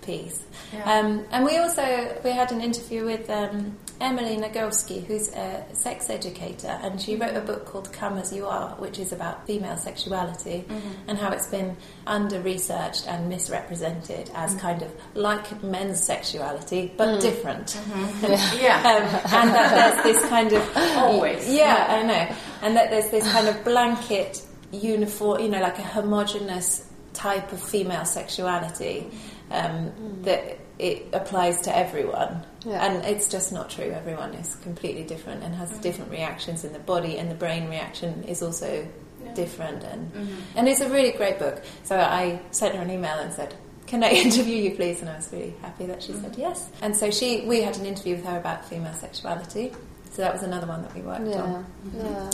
[0.03, 0.41] piece.
[0.73, 0.85] Yeah.
[0.85, 6.09] Um, and we also we had an interview with um, Emily Nagoski, who's a sex
[6.09, 9.77] educator, and she wrote a book called "Come as You Are," which is about female
[9.77, 11.09] sexuality mm-hmm.
[11.09, 14.61] and how it's been under researched and misrepresented as mm.
[14.61, 17.21] kind of like men's sexuality but mm.
[17.21, 17.67] different.
[17.67, 18.61] Mm-hmm.
[18.61, 18.77] Yeah.
[18.79, 21.53] Um, and that there's this kind of Always.
[21.53, 25.83] yeah, I know, and that there's this kind of blanket uniform, you know, like a
[25.83, 29.11] homogenous type of female sexuality
[29.51, 29.53] mm-hmm.
[29.53, 32.45] um, that it applies to everyone.
[32.65, 32.85] Yeah.
[32.85, 33.91] And it's just not true.
[33.91, 38.25] Everyone is completely different and has different reactions in the body, and the brain reaction
[38.25, 38.87] is also
[39.35, 39.83] different.
[39.85, 40.11] And
[40.57, 41.63] and it's a really great book.
[41.85, 43.55] So I sent her an email and said.
[43.87, 45.01] Can I interview you, please?
[45.01, 46.69] And I was really happy that she said yes.
[46.81, 49.73] And so she, we had an interview with her about female sexuality.
[50.13, 51.67] So that was another one that we worked yeah, on.
[51.97, 52.31] yeah.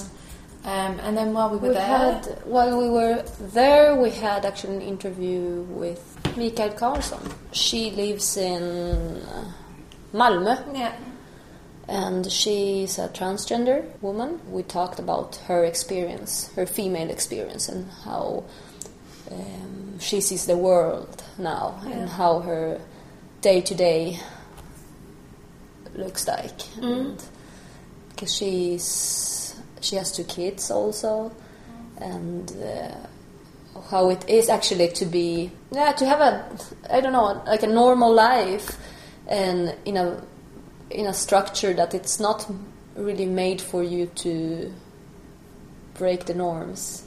[0.67, 4.45] Um, and then while we were We there, had while we were there, we had
[4.45, 7.33] actually an interview with Mikael Karlsson.
[7.53, 8.63] She lives in
[9.23, 9.53] uh,
[10.17, 10.57] Malmö.
[10.75, 10.93] yeah,
[11.89, 14.41] and she's a transgender woman.
[14.51, 18.45] We talked about her experience, her female experience, and how
[19.31, 21.93] um, she sees the world now, Yeah.
[21.93, 22.81] and how her
[23.43, 24.19] day to day
[25.95, 26.61] looks like.
[26.83, 27.23] And
[28.11, 31.33] because she's she has two kids also,
[32.01, 32.51] and.
[32.51, 32.95] Uh,
[33.91, 36.43] how it is actually to be yeah to have a
[36.91, 38.75] I don't know like a normal life
[39.29, 40.23] and in a
[40.91, 42.47] in a structure that it's not
[42.95, 44.73] really made for you to
[45.95, 47.05] break the norms.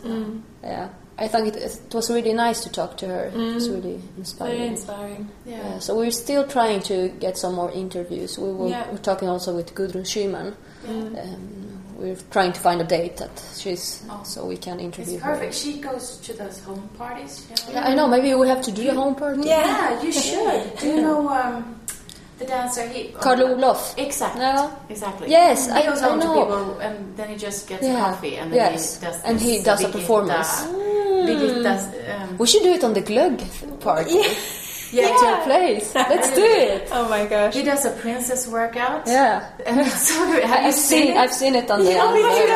[0.64, 3.26] Yeah, I think it, it was really nice to talk to her.
[3.26, 4.62] It was really very inspiring.
[4.72, 5.30] inspiring.
[5.46, 8.38] Yeah, so we're still trying to get some more interviews.
[8.38, 8.90] We were, Yeah.
[8.92, 10.54] we're talking also with Gudrun Schyman.
[10.88, 14.22] Um, we're trying to find a date that she's Oh.
[14.24, 15.34] so we can interview It's her.
[15.34, 15.54] perfect.
[15.56, 17.46] She goes to those home parties.
[17.50, 17.80] you know?
[17.82, 18.08] Yeah, I know.
[18.08, 19.42] Maybe we have to do a home party.
[19.48, 20.78] Yeah, you should.
[20.80, 21.80] Do you know um,
[22.40, 22.88] the dancer?
[22.88, 23.94] He, Carl Olof.
[23.98, 24.42] Exactly.
[24.42, 24.72] Yeah.
[24.90, 25.30] Exactly.
[25.30, 26.34] Yes, he I- goes I home know.
[26.34, 28.00] to people, and then he just gets Yeah.
[28.00, 28.96] coffee, and then Yes.
[29.00, 29.18] he does.
[29.24, 30.52] And he does a Birgitta- performance.
[31.28, 33.40] Birgitta's, um, We should do it on the Glögg
[33.82, 34.20] party.
[34.92, 35.94] yeah, At your place.
[35.94, 36.88] Let's do it.
[36.98, 37.54] Oh my gosh!
[37.54, 39.06] He does a princess workout.
[39.06, 39.44] Yeah.
[39.66, 40.16] And so.
[40.26, 41.18] Have you I've seen it?
[41.18, 42.48] I've seen it on the Yeah, me on too.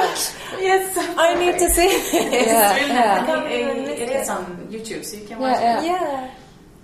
[0.62, 0.98] Yes.
[1.18, 2.14] I need to see this.
[2.14, 3.26] Yeah, Really yeah.
[3.28, 3.52] nice.
[3.52, 4.22] It- it it.
[4.22, 5.80] is on YouTube, so you can Yeah, watch yeah.
[5.82, 5.86] it.
[5.86, 6.28] Yeah.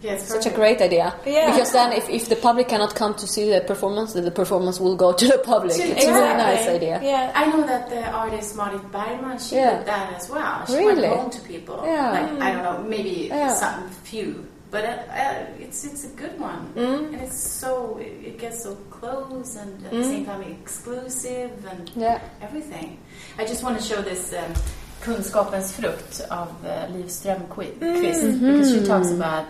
[0.02, 1.14] Yeah, it's Such a great idea.
[1.26, 1.52] Yeah.
[1.52, 4.80] Because then if, if the public cannot come to see the performance, then the performance
[4.80, 5.74] will go to the public.
[5.76, 7.00] To- It's a really nice idea.
[7.04, 7.32] Yeah.
[7.36, 9.78] I know that the artist Marit Bergman, she Yeah.
[9.80, 10.66] did that as well.
[10.68, 11.02] She Really?
[11.02, 11.82] went home to people.
[11.86, 12.12] Yeah.
[12.12, 13.54] Like, I don't know, maybe Yeah.
[13.56, 17.14] some few but uh, uh, it's it's a good one, Mm.
[17.14, 21.90] and it's so it, it gets so close and at the same time exclusive and
[21.96, 22.20] Yeah.
[22.40, 23.00] everything.
[23.40, 24.54] I just want to show this um,
[25.02, 29.46] Kunskapens frukt av uh, Liv Strömquist because she talks about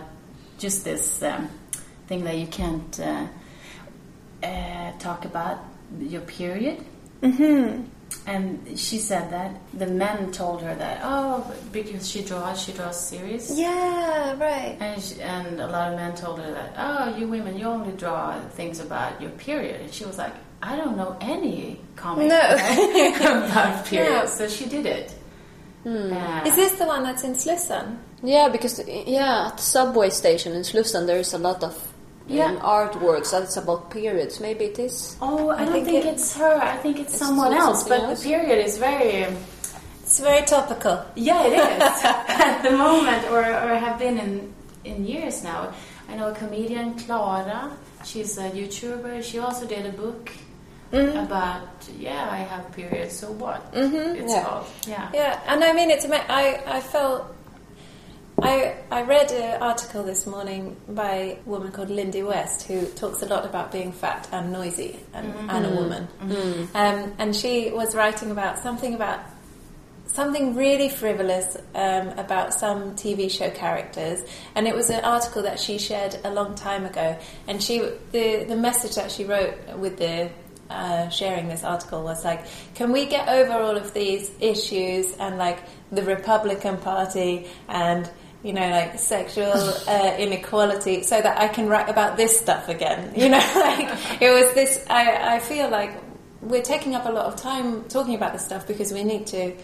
[0.60, 1.48] just this um,
[2.06, 3.26] thing that you can't uh,
[4.44, 5.58] uh, talk about
[5.98, 6.84] your period.
[7.22, 7.84] Mm-hmm.
[8.26, 12.98] And she said that the men told her that oh because she draws she draws
[13.08, 13.56] series.
[13.56, 14.76] Yeah, right.
[14.80, 17.92] And, she, and a lot of men told her that, oh, you women, you only
[17.96, 19.80] draw things about your period.
[19.80, 22.36] And she was like, I don't know any comic No.
[23.20, 24.10] about period.
[24.12, 24.26] Yeah.
[24.26, 25.14] So she did it.
[25.86, 27.96] Uh, Is this the one that's in Slussen?
[28.22, 31.74] Yeah, because yeah, at the subway station in Slussen there is a lot of
[32.28, 32.44] Yeah.
[32.46, 34.40] um, artworks that's about periods.
[34.40, 35.16] Maybe it is.
[35.20, 36.54] Oh, I, I don't think think, it- it's her.
[36.62, 37.88] I think it's, It's someone else.
[37.88, 38.22] But else?
[38.22, 39.24] the period is very.
[39.24, 39.36] um,
[40.02, 40.96] It's very topical.
[41.16, 42.04] Yeah, it is
[42.46, 44.52] at the moment, or, or have been in
[44.84, 45.72] in years now.
[46.08, 47.70] I know a comedian, Clara.
[48.04, 49.22] She's a YouTuber.
[49.22, 50.30] She also did a book
[50.92, 53.14] about yeah, I have periods.
[53.18, 53.72] So what?
[53.72, 54.16] Mm-hmm.
[54.22, 54.44] It's Yeah.
[54.44, 55.08] called yeah.
[55.14, 56.04] Yeah, and I mean, it's.
[56.04, 57.22] ama- I I felt.
[58.42, 63.22] I I read an article this morning by a woman called Lindy West who talks
[63.22, 66.08] a lot about being fat and noisy and, and a woman,
[66.74, 69.20] um, and she was writing about something about
[70.06, 74.22] something really frivolous um, about some TV show characters,
[74.54, 77.18] and it was an article that she shared a long time ago.
[77.46, 77.80] And she,
[78.12, 80.30] the the message that she wrote with the
[80.68, 85.36] uh, sharing this article was like, "Can we get over all of these issues and
[85.38, 85.58] like
[85.92, 88.10] the Republican Party and."
[88.42, 93.12] You know, like sexual uh, inequality, so that I can write about this stuff again.
[93.14, 94.84] You know, like it was this.
[94.88, 95.92] I, I feel like
[96.40, 99.54] we're taking up a lot of time talking about this stuff because we need to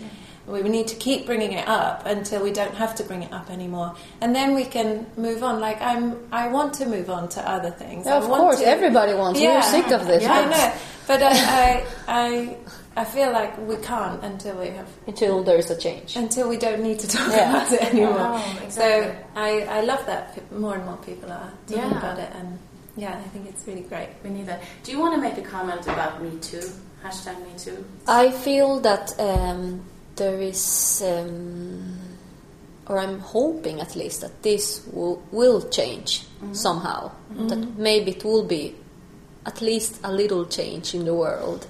[0.46, 3.50] we need to keep bringing it up until we don't have to bring it up
[3.50, 7.40] anymore and then we can move on like i'm i want to move on to
[7.50, 9.40] other things Yeah, I of want course, to- everybody wants.
[9.40, 10.22] Yeah, We're sick of this.
[10.22, 10.72] yeah, i but know
[11.09, 12.56] but I, I i
[13.02, 16.16] i feel like we can't until we have Until there's a change.
[16.16, 17.50] until we don't need to talk Yeah.
[17.50, 18.70] about it anymore Oh, exactly.
[18.70, 21.98] so i i love that more and more people are talking Yeah.
[21.98, 22.59] about it and
[22.96, 24.61] yeah i think it's really great We need that.
[24.85, 26.66] Do you want to make a comment about Me Too?
[27.04, 27.78] Hashtag Me Too.
[28.09, 29.85] I feel that um,
[30.16, 31.98] there is, um,
[32.87, 37.11] or I'm hoping at least that this will, will change somehow.
[37.48, 38.74] That maybe it will be
[39.44, 41.66] at least a little change in the world,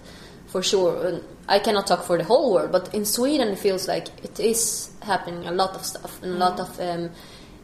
[0.47, 1.21] for sure.
[1.49, 4.91] I cannot talk for the whole world, but in Sweden it feels like it is
[5.03, 7.11] happening a lot of stuff and a lot of um,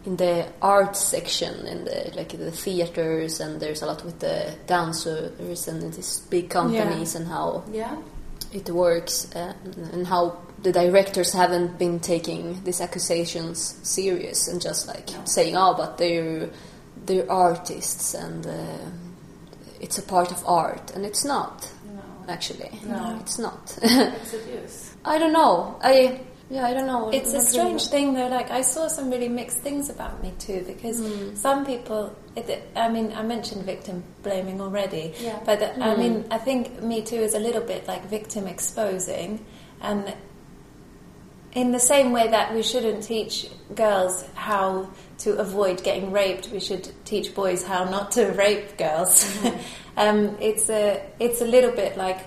[0.04, 4.52] in the art section in the like the theaters and there's a lot with the
[4.66, 7.96] dancers and these big companies and how Yeah.
[8.52, 9.54] It works uh,
[9.92, 15.74] and how the directors haven't been taking these accusations serious and just like saying oh
[15.76, 16.48] but they're
[17.06, 18.78] they're artists and uh,
[19.80, 22.02] it's a part of art and it's not No.
[22.28, 23.18] actually No.
[23.20, 24.94] it's not It's abuse.
[25.04, 26.20] i don't know i
[26.52, 28.28] yeah i don't know It's a strange thing, though.
[28.38, 30.98] Like I saw some really mixed things about Me Too because
[31.40, 32.00] some people.
[32.36, 35.38] It, I mean, I mentioned victim blaming already, Yeah.
[35.44, 39.44] but I mean, I think Me Too is a little bit like victim exposing,
[39.80, 40.12] and
[41.52, 43.34] in the same way that we shouldn't teach
[43.74, 44.88] girls how
[45.24, 49.24] to avoid getting raped, we should teach boys how not to rape girls.
[49.96, 52.20] um, it's a it's a little bit like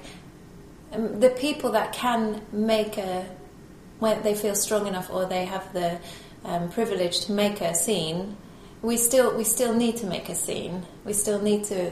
[0.94, 3.26] um, the people that can make a
[3.99, 5.99] when they feel strong enough or they have the
[6.43, 8.38] um, privilege to make a scene,
[8.81, 10.86] we still we still need to make a scene.
[11.05, 11.91] We still need to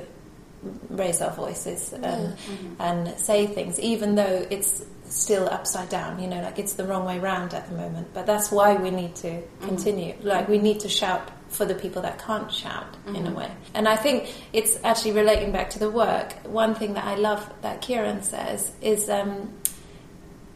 [0.89, 2.35] raise our voices um,
[2.79, 6.21] and say things, even though it's still upside down.
[6.21, 8.13] You know, like it's the wrong way round at the moment.
[8.13, 10.15] But that's why we need to continue.
[10.21, 13.51] Like we need to shout for the people that can't shout in a way.
[13.75, 16.33] And I think it's actually relating back to the work.
[16.47, 19.09] One thing that I love that Kiran says is.
[19.09, 19.53] Um,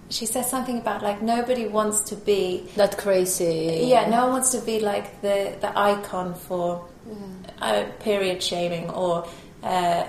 [0.10, 3.86] she says something about like nobody wants to be that crazy.
[3.89, 6.86] Yeah no one wants to be like the the icon for
[7.62, 9.28] uh, period shaming or
[9.63, 10.06] uh,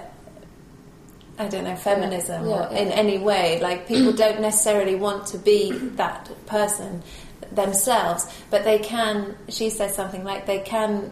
[1.39, 2.79] I don't know feminism Yeah, or yeah.
[2.81, 3.61] in any way.
[3.61, 7.03] Like people don't necessarily want to be that person
[7.53, 11.11] themselves but they can she says something like they can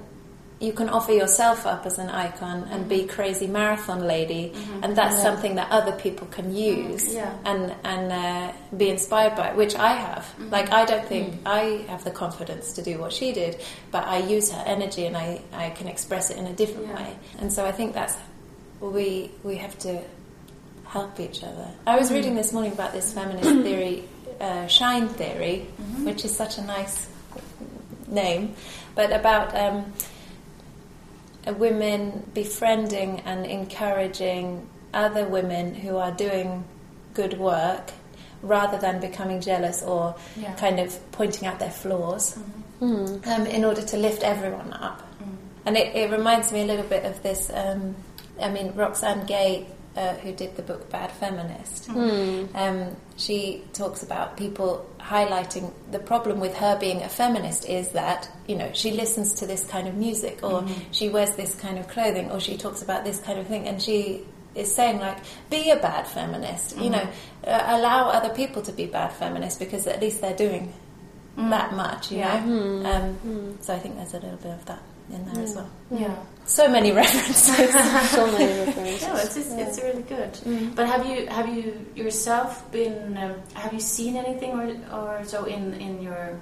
[0.59, 5.21] you can offer yourself up as an icon and be crazy marathon lady and that's
[5.21, 7.31] something that other people can use Yeah.
[7.45, 10.25] and and uh, be inspired by which I have.
[10.51, 14.19] Like I don't think I have the confidence to do what she did, but I
[14.19, 16.95] use her energy and I, I can express it in a different Yeah.
[17.03, 17.17] way.
[17.39, 18.17] And so I think that's
[18.81, 20.01] we we have to
[20.87, 21.69] help each other.
[21.87, 24.05] I was reading this morning about this feminist theory,
[24.41, 25.67] uh, shine theory,
[26.09, 27.09] which is such a nice
[28.07, 28.55] name,
[28.95, 29.93] but about um,
[31.55, 36.65] women befriending and encouraging other women who are doing
[37.15, 37.91] good work
[38.43, 40.53] rather than becoming jealous or Yeah.
[40.55, 42.39] kind of pointing out their flaws
[42.81, 45.03] um, in order to lift everyone up.
[45.65, 47.51] And it, it reminds me a little bit of this.
[47.53, 47.97] Um,
[48.41, 54.37] I mean, Roxane Gay, uh, who did the book Bad Feminist, um, she talks about
[54.37, 59.35] people highlighting the problem with her being a feminist is that, you know, she listens
[59.35, 60.91] to this kind of music or mm-hmm.
[60.91, 63.81] she wears this kind of clothing or she talks about this kind of thing and
[63.81, 64.25] she
[64.57, 65.19] is saying like
[65.51, 67.49] be a bad feminist you know mm-hmm.
[67.49, 70.73] uh, allow other people to be bad feminists because at least they're doing
[71.37, 71.51] mm.
[71.51, 72.45] that much you Yeah.
[72.45, 72.53] know?
[72.53, 72.87] Mm.
[72.87, 73.63] Um, mm.
[73.63, 76.15] so I think there's a little bit of that in there as well Yeah.
[76.47, 77.71] so many references
[78.11, 79.03] so many references.
[79.07, 80.33] No, it's it's, it's really good.
[80.77, 84.67] But have you have you yourself been um, have you seen anything or
[84.99, 86.39] or so in in your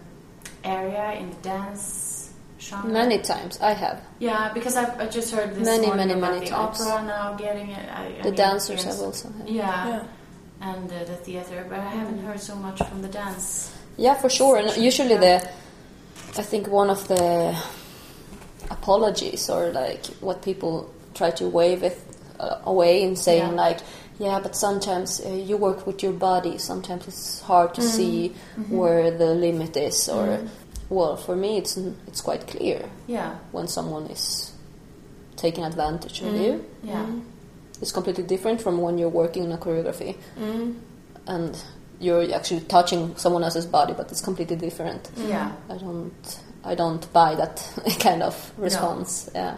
[0.65, 2.91] area in the dance genre?
[2.93, 4.01] Many times I have.
[4.19, 6.81] Yeah, because I've I just heard this Many, morning many, about many the times.
[6.81, 7.87] opera now getting it.
[7.89, 9.49] I, I The mean, dancers have also had.
[9.49, 9.89] Yeah.
[9.89, 10.05] Yeah.
[10.61, 13.73] And uh, the theater, but I haven't heard so much from the dance.
[13.99, 14.57] Yeah, for sure.
[14.57, 15.37] And usually the,
[16.39, 17.55] I think one of the
[18.71, 21.99] apologies or like what people try to wave it
[22.41, 23.51] uh, away and saying Yeah.
[23.51, 23.79] like,
[24.19, 26.59] yeah, but sometimes uh, you work with your body.
[26.59, 27.97] Sometimes it's hard to mm-hmm.
[27.97, 28.77] see mm-hmm.
[28.77, 30.09] where the limit is.
[30.09, 30.47] Or, mm-hmm.
[30.89, 33.35] well, for me, it's it's quite clear Yeah.
[33.53, 34.53] when someone is
[35.37, 36.65] taking advantage of you.
[36.83, 37.07] Yeah.
[37.83, 40.17] It's completely different from when you're working in a choreography
[41.27, 41.57] and
[42.01, 45.11] you're actually touching someone else's body, but it's completely different.
[45.17, 45.53] Yeah.
[45.69, 47.63] I don't, I don't buy that
[48.01, 49.31] kind of response.
[49.35, 49.57] Yeah,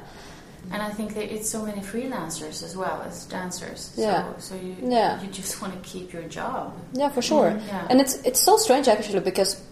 [0.72, 3.92] And I think that it's so many freelancers as well as dancers.
[3.96, 4.24] Yeah.
[4.38, 5.22] So, so you Yeah.
[5.22, 6.72] you just want to keep your job.
[6.92, 7.50] yeah, for sure.
[7.50, 7.68] Mm-hmm.
[7.68, 7.86] yeah.
[7.90, 9.62] And it's it's so strange actually because,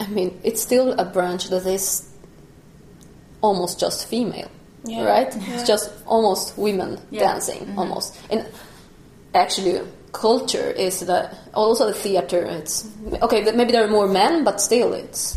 [0.00, 2.08] I mean, it's still a branch that is
[3.40, 4.50] almost just female,
[4.84, 5.04] Yeah.
[5.04, 5.34] right?
[5.34, 5.54] Yeah.
[5.54, 7.20] It's just almost women Yeah.
[7.32, 7.78] dancing, mm-hmm.
[7.78, 8.16] almost.
[8.30, 8.44] And
[9.34, 9.80] actually,
[10.12, 12.44] culture is that also the theater.
[12.44, 13.24] It's mm-hmm.
[13.24, 13.40] okay.
[13.52, 15.36] Maybe there are more men, but still, it's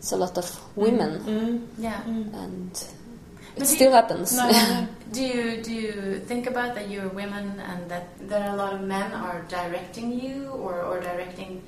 [0.00, 2.00] it's a lot of women, mm, mm, Yeah.
[2.08, 2.32] Mm.
[2.32, 4.32] and it But still you- happens.
[4.32, 4.88] No, no, no.
[5.12, 8.80] Do you do you think about that you're women and that that a lot of
[8.80, 11.60] men are directing you or, or directing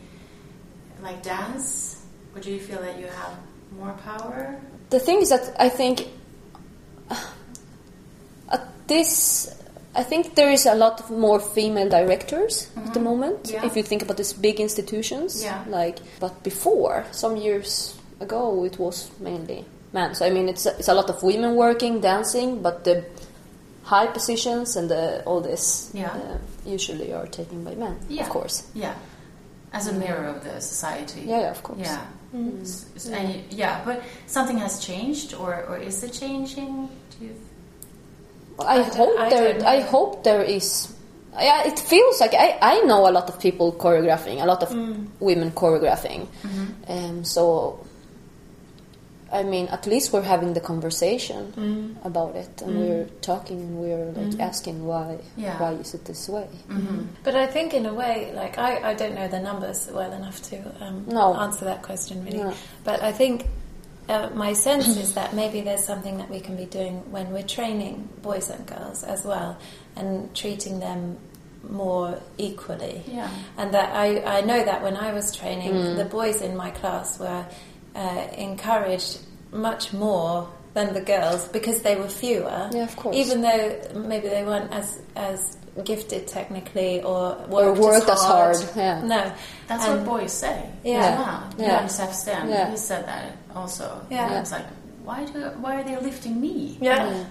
[1.02, 1.98] like dance?
[2.34, 3.34] Or do you feel that you have
[3.76, 4.56] more power?
[4.92, 6.06] the thing is that I think
[7.10, 7.16] uh,
[8.50, 9.48] at this,
[9.96, 13.04] I think there is a lot of more female directors at the mm-hmm.
[13.04, 13.50] moment.
[13.50, 13.66] Yeah.
[13.66, 15.64] If you think about these big institutions, Yeah.
[15.66, 20.14] like but before some years ago, it was mainly men.
[20.14, 23.04] So I mean, it's a, it's a lot of women working, dancing, but the
[23.84, 26.10] high positions and the, all this Yeah.
[26.12, 28.22] uh, usually are taken by men, Yeah.
[28.22, 28.62] of course.
[28.74, 28.94] Yeah.
[29.72, 31.22] As a mirror of the society.
[31.26, 31.80] Yeah, yeah, of course.
[31.80, 32.00] Yeah.
[32.62, 36.88] S- s- And you- yeah, but something has changed, or, or is it changing?
[37.18, 37.34] Do you?
[38.58, 39.66] I, I hope I there.
[39.66, 40.92] I hope there is.
[41.34, 44.68] Yeah, it feels like I, I know a lot of people choreographing, a lot of
[44.70, 45.06] Mm.
[45.20, 46.26] women choreographing.
[46.42, 46.92] Mm-hmm.
[46.92, 47.80] Um, so,
[49.32, 52.04] I mean, at least we're having the conversation Mm.
[52.04, 55.58] about it, and we're talking, and we're like asking why, Yeah.
[55.58, 56.48] why is it this way?
[57.24, 60.42] But I think, in a way, like I, I don't know the numbers well enough
[60.50, 61.34] to um, No.
[61.34, 62.38] answer that question really.
[62.44, 62.52] No.
[62.84, 63.46] But I think
[64.08, 67.44] uh, my sense is that maybe there's something that we can be doing when we're
[67.58, 69.56] training boys and girls as well,
[69.96, 71.16] and treating them
[71.70, 73.02] more equally.
[73.06, 73.28] Yeah.
[73.56, 75.96] And that I, I know that when I was training, Mm.
[75.96, 77.46] the boys in my class were
[77.94, 79.18] uh, encouraged
[79.52, 82.70] much more than the girls because they were fewer.
[82.72, 83.14] Yeah, of course.
[83.16, 88.22] Even though maybe they weren't as as gifted technically or Or worked, worked as as
[88.22, 88.56] hard.
[88.56, 89.02] hard, yeah.
[89.02, 89.32] No,
[89.68, 90.68] That's And- what boys say.
[90.84, 91.00] Yeah.
[91.04, 91.66] as well.
[91.66, 91.82] Yeah.
[91.82, 92.70] Josef Sten, Yeah.
[92.70, 94.00] he said that also.
[94.10, 94.26] Yeah.
[94.28, 94.66] And It's like,
[95.04, 96.76] why do why are they lifting me?
[96.80, 97.24] Yeah.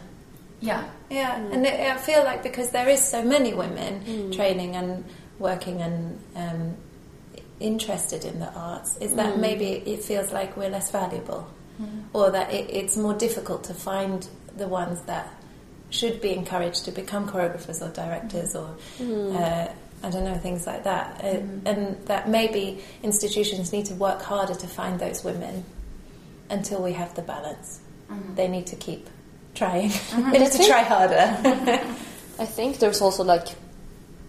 [0.59, 0.83] Yeah.
[1.09, 5.03] Yeah, and it, I feel like because there is so many women training and
[5.39, 6.75] working and um,
[7.61, 9.39] interested in the arts, is that mm.
[9.39, 11.47] maybe it feels like we're less valuable,
[11.81, 12.03] mm.
[12.13, 15.27] or that it, it's more difficult to find the ones that
[15.89, 19.35] should be encouraged to become choreographers or directors or mm.
[19.35, 19.71] uh,
[20.03, 21.27] I don't know things like that, uh,
[21.65, 25.63] and that maybe institutions need to work harder to find those women
[26.49, 27.81] until we have the balance.
[28.35, 29.09] They need to keep
[29.55, 29.89] trying.
[29.89, 30.31] Mm-hmm.
[30.31, 31.15] they need to try harder.
[32.39, 33.47] I think there's also like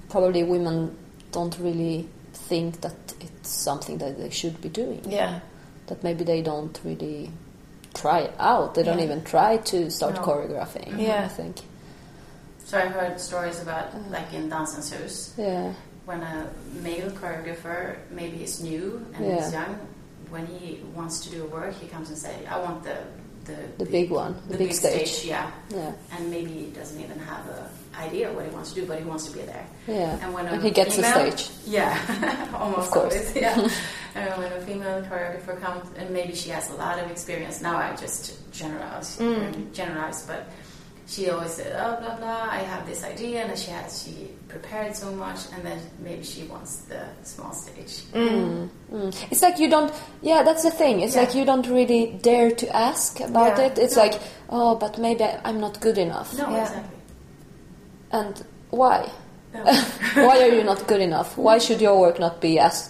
[0.09, 0.97] probably women
[1.31, 5.03] don't really think that it's something that they should be doing.
[5.09, 5.41] yeah.
[5.89, 7.31] that maybe they don't really
[7.95, 8.75] try it out.
[8.75, 10.23] They don't even try to start No.
[10.23, 10.99] choreographing.
[10.99, 11.25] Yeah.
[11.25, 11.57] I think.
[12.65, 15.75] So I've heard stories about like in Dansens Hus Yeah,
[16.07, 16.49] when a
[16.83, 19.43] male choreographer maybe is new and Yeah.
[19.45, 19.77] he's young.
[20.31, 22.97] When he wants to do a work, he comes and say, "I want the
[23.45, 25.25] the The big one, the big stage.
[25.25, 25.51] yeah.
[25.71, 25.93] Yeah.
[26.13, 27.69] And maybe he doesn't even have a
[27.99, 29.67] idea what he wants to do, but he wants to be there.
[29.87, 30.19] Yeah.
[30.23, 31.51] And when a And he gets the female- stage.
[31.67, 33.15] Yeah, almost Of course.
[33.15, 33.37] always.
[33.37, 33.69] Yeah.
[34.15, 37.61] and when a female choreographer comes, and maybe she has a lot of experience.
[37.61, 39.73] Now I just generalize, Mm.
[39.75, 40.49] generalize, but
[41.13, 42.49] she always said, "Oh, blah blah.
[42.51, 46.45] I have this idea," and she has she prepared so much, and then maybe she
[46.45, 47.95] wants the small stage.
[48.15, 48.69] Mm.
[49.31, 49.93] It's like you don't.
[50.23, 51.01] Yeah, that's the thing.
[51.01, 51.23] It's Yeah.
[51.23, 53.67] like you don't really dare to ask about Yeah.
[53.67, 53.79] it.
[53.79, 54.03] It's No.
[54.05, 54.15] like,
[54.49, 56.33] oh, but maybe I'm not good enough.
[56.39, 56.63] No, Yeah.
[56.63, 56.99] exactly.
[58.13, 59.11] And why?
[59.55, 59.65] No.
[60.27, 61.37] why are you not good enough?
[61.37, 62.89] Why should your work not be as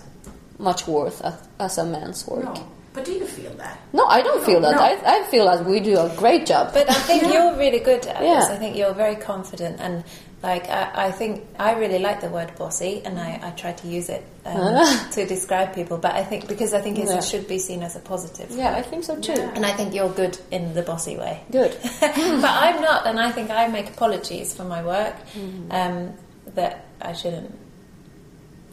[0.58, 2.44] much worth as, as a man's work?
[2.44, 2.66] no.
[2.94, 3.78] But do you feel that?
[3.92, 4.76] No, I don't feel that.
[4.76, 4.82] No.
[4.82, 6.72] I, I feel that we do a great job.
[6.74, 8.40] But I think you're really good at Yeah.
[8.40, 8.48] this.
[8.50, 10.04] I think you're very confident, and
[10.42, 13.88] like I, I think I really like the word bossy, and I, I try to
[13.88, 15.96] use it um, to describe people.
[15.96, 17.18] But I think because I think it's, Yeah.
[17.18, 18.50] it should be seen as a positive.
[18.50, 19.32] yeah, I think so too.
[19.32, 19.52] Yeah.
[19.54, 21.40] And I think you're good in the bossy way.
[21.50, 21.78] Good.
[22.00, 25.14] but I'm not, and I think I make apologies for my work
[25.70, 26.12] um,
[26.54, 27.58] that I shouldn't.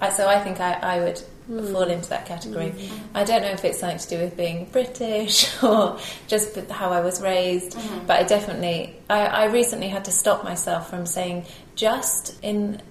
[0.02, 1.72] I, so I think I, I would hmm.
[1.72, 2.72] fall into that category.
[2.72, 3.18] Mm-hmm.
[3.18, 7.02] I don't know if it's something to do with being British or just how I
[7.02, 8.06] was raised, mm-hmm.
[8.06, 8.96] but I definitely.
[9.10, 11.46] I, I recently had to stop myself from saying
[11.76, 12.82] just in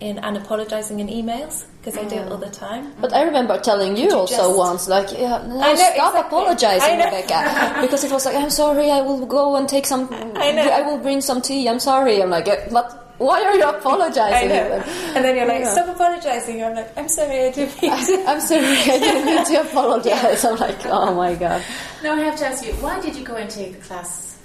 [0.00, 2.52] in and apologising in emails because I do it all the mm.
[2.52, 2.92] time.
[3.00, 6.14] But I remember telling you you also just- once, like, yeah, no, I know, stop
[6.14, 6.20] exactly.
[6.20, 10.52] apologizing, Rebecca, because it was like, I'm sorry, I will go and take some, I
[10.52, 10.62] know.
[10.62, 11.68] I will bring some tea.
[11.68, 12.22] I'm sorry.
[12.22, 14.50] I'm like, "Eh, but why are you apologizing?
[14.50, 15.72] And then you're like, Yeah.
[15.72, 16.62] stop apologising.
[16.62, 18.24] I'm like, I'm sorry, I didn't mean to.
[18.30, 20.44] I'm sorry, I didn't mean to apologize.
[20.44, 21.62] I'm like, oh my god.
[22.02, 24.38] Now I have to ask you, why did you go and take the class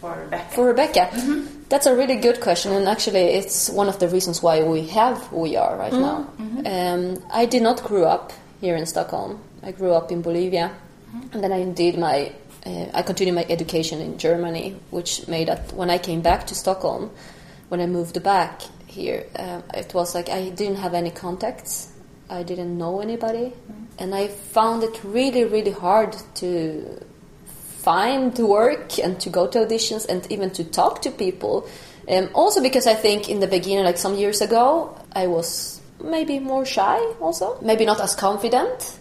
[0.00, 0.54] for Rebecca?
[0.54, 1.64] For Rebecca, Mm-hmm.
[1.68, 5.32] that's a really good question, and actually, it's one of the reasons why we have
[5.32, 6.26] we are right now.
[6.40, 6.66] Mm-hmm.
[6.66, 9.40] Um, I did not grow up here in Stockholm.
[9.62, 10.70] I grew up in Bolivia,
[11.14, 11.28] Mm-hmm.
[11.34, 12.32] and then I did my.
[12.66, 16.54] Uh, I continued my education in Germany, which made that when I came back to
[16.54, 17.10] Stockholm,
[17.68, 21.92] when I moved back here, uh, it was like I didn't have any contacts.
[22.28, 23.52] I didn't know anybody,
[23.98, 27.00] and I found it really, really hard to
[27.84, 31.68] find work and to go to auditions and even to talk to people.
[32.08, 36.38] Um, also because I think in the beginning, like some years ago, I was maybe
[36.38, 36.98] more shy.
[37.20, 38.98] Also, maybe not as confident.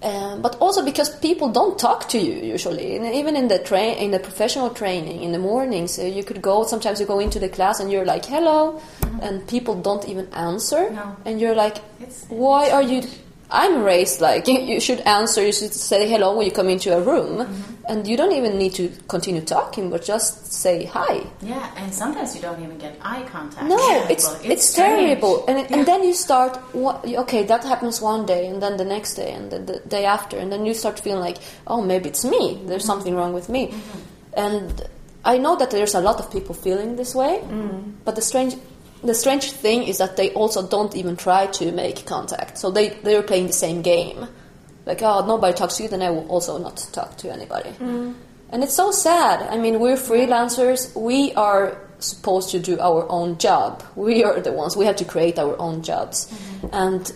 [0.00, 3.98] Um, but also because people don't talk to you usually, and even in the train,
[3.98, 6.62] in the professional training in the mornings, uh, you could go.
[6.64, 8.80] Sometimes you go into the class and you're like, "Hello,"
[9.20, 11.16] and people don't even answer, No.
[11.24, 13.02] and you're like, It's- "Why are you?"
[13.50, 15.44] I'm raised like you should answer.
[15.44, 17.84] You should say hello when you come into a room, mm-hmm.
[17.88, 21.24] and you don't even need to continue talking, but just say hi.
[21.40, 23.66] Yeah, and sometimes you don't even get eye contact.
[23.66, 25.08] No, it's it's, strange.
[25.08, 25.76] terrible, and Yeah.
[25.78, 26.56] and then you start.
[26.74, 30.04] What, okay, that happens one day, and then the next day, and then the day
[30.04, 32.60] after, and then you start feeling like, oh, maybe it's me.
[32.66, 32.86] There's mm-hmm.
[32.86, 33.98] something wrong with me, mm-hmm.
[34.36, 34.88] and
[35.24, 37.92] I know that there's a lot of people feeling this way, mm.
[38.04, 38.56] but the strange.
[39.02, 42.58] The strange thing is that they also don't even try to make contact.
[42.58, 44.26] So they they're playing the same game,
[44.86, 47.70] like oh nobody talks to you, then I will also not talk to anybody.
[48.50, 49.42] And it's so sad.
[49.42, 50.94] I mean, we're freelancers.
[50.96, 53.82] We are supposed to do our own job.
[53.94, 54.76] We are the ones.
[54.76, 56.32] We have to create our own jobs.
[56.72, 57.12] And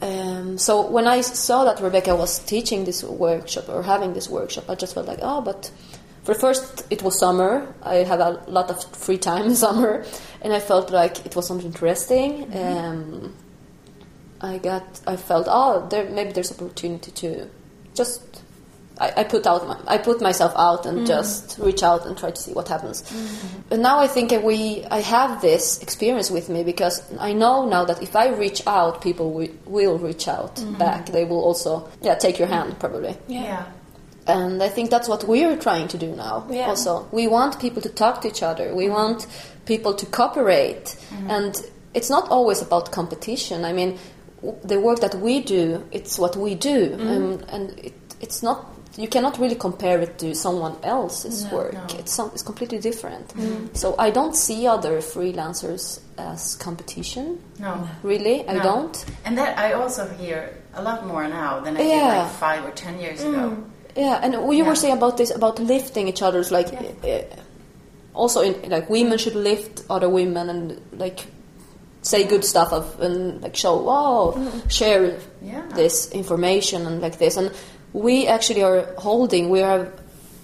[0.00, 4.70] um, so when I saw that Rebecca was teaching this workshop or having this workshop,
[4.70, 5.70] I just felt like, oh, but
[6.24, 7.72] for first it was summer.
[7.82, 10.04] I have a lot of free time in summer,
[10.40, 12.46] and I felt like it was something interesting.
[12.46, 12.76] Mm-hmm.
[12.76, 13.34] Um,
[14.40, 17.48] I got, I felt, oh, there maybe there's opportunity to
[17.94, 18.22] just.
[18.96, 21.06] I, I put out, my, I put myself out and mm-hmm.
[21.06, 23.02] just reach out and try to see what happens.
[23.02, 23.72] Mm-hmm.
[23.72, 27.84] And now I think we, I have this experience with me because I know now
[27.86, 31.06] that if I reach out, people will, will reach out back.
[31.06, 33.16] They will also, yeah, take your hand probably.
[33.26, 33.66] Yeah.
[34.26, 36.46] And I think that's what we're trying to do now.
[36.50, 36.68] Yeah.
[36.68, 38.74] Also, we want people to talk to each other.
[38.74, 38.94] We mm-hmm.
[38.94, 39.26] want
[39.66, 41.30] people to cooperate, mm-hmm.
[41.30, 41.54] and
[41.92, 43.64] it's not always about competition.
[43.64, 43.98] I mean,
[44.40, 47.08] w- the work that we do, it's what we do, mm-hmm.
[47.08, 48.70] um, and it, it's not.
[48.96, 51.72] You cannot really compare it to someone else's No, work.
[51.74, 51.84] no.
[51.98, 53.34] It's some, it's completely different.
[53.76, 57.42] So I don't see other freelancers as competition.
[57.58, 57.88] No.
[58.04, 58.62] Really, I No.
[58.62, 59.04] don't.
[59.24, 62.70] And that I also hear a lot more now than I did like five or
[62.70, 63.50] ten years ago.
[63.50, 63.64] Mm.
[63.96, 64.68] Yeah, and you Yeah.
[64.68, 66.68] were saying about this about lifting each other's like
[67.04, 67.22] uh,
[68.14, 71.26] also in like women should lift other women and like
[72.02, 74.34] say good stuff of and like show wow
[74.68, 75.62] share Yeah.
[75.74, 77.50] this information and like this and
[77.92, 79.88] we actually are holding we are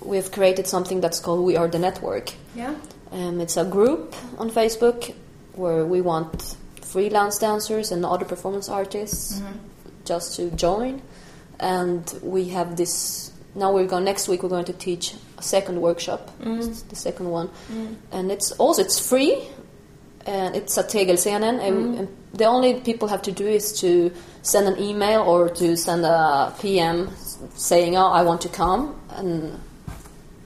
[0.05, 2.75] we've created something that's called we are the network Yeah.
[3.13, 5.13] um, it's a group on Facebook
[5.55, 9.41] where we want freelance dancers and other performance artists
[10.05, 11.03] just to join.
[11.61, 14.43] And we have this now we're going next week.
[14.43, 16.67] We're going to teach a second workshop, mm.
[16.67, 17.97] It's the second one, mm.
[18.13, 19.43] and it's also it's free,
[20.27, 21.61] and it's at Tegelscenen.
[21.61, 21.99] And, mm.
[21.99, 26.05] and the only people have to do is to send an email or to send
[26.05, 27.11] a PM
[27.55, 29.59] saying, "Oh, I want to come," and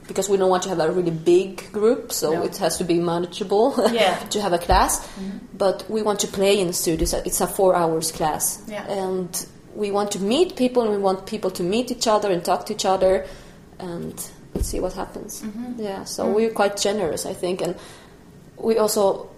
[0.07, 2.43] because we don't want to have a really big group, so No.
[2.43, 4.15] it has to be manageable Yeah.
[4.29, 4.99] to have a class.
[4.99, 5.37] Mm-hmm.
[5.57, 7.07] But we want to play in the studio.
[7.25, 8.85] It's a four hours class, Yeah.
[8.87, 9.45] and
[9.75, 12.65] we want to meet people, and we want people to meet each other and talk
[12.67, 13.25] to each other,
[13.79, 15.41] and see what happens.
[15.41, 15.81] Mm-hmm.
[15.81, 16.33] Yeah, so mm.
[16.33, 17.75] we're quite generous, I think, and
[18.57, 19.29] we also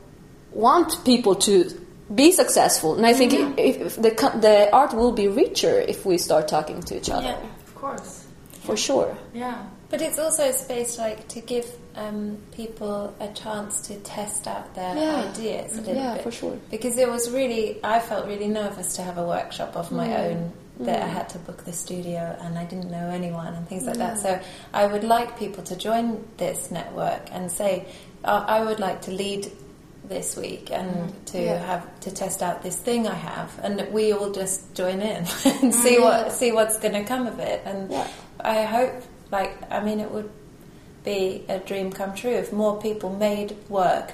[0.51, 1.69] want people to
[2.13, 2.95] be successful.
[2.95, 3.59] And I think mm-hmm.
[3.59, 7.27] if, if the the art will be richer if we start talking to each other,
[7.27, 7.41] Yeah.
[7.65, 8.25] Of course.
[8.63, 9.17] for sure.
[9.33, 9.65] Yeah.
[9.89, 11.65] But it's also a space like to give
[11.95, 15.29] um, people a chance to test out their Yeah.
[15.31, 16.23] ideas a little Yeah, bit.
[16.23, 16.57] for sure.
[16.69, 20.25] Because it was really, I felt really nervous to have a workshop of my Mm.
[20.25, 23.85] own that I had to book the studio and I didn't know anyone and things
[23.85, 24.19] like that.
[24.19, 24.39] So
[24.73, 27.85] I would like people to join this network and say,
[28.23, 29.51] I would like to lead
[30.07, 31.45] this week and to Mm.
[31.45, 31.65] Yeah.
[31.65, 35.25] have to test out this thing I have, and we all just join in
[35.63, 37.61] and see what see what's going to come of it.
[37.65, 38.07] And Yeah.
[38.39, 38.93] I hope,
[39.31, 40.29] like, I mean, it would
[41.03, 44.13] be a dream come true if more people made work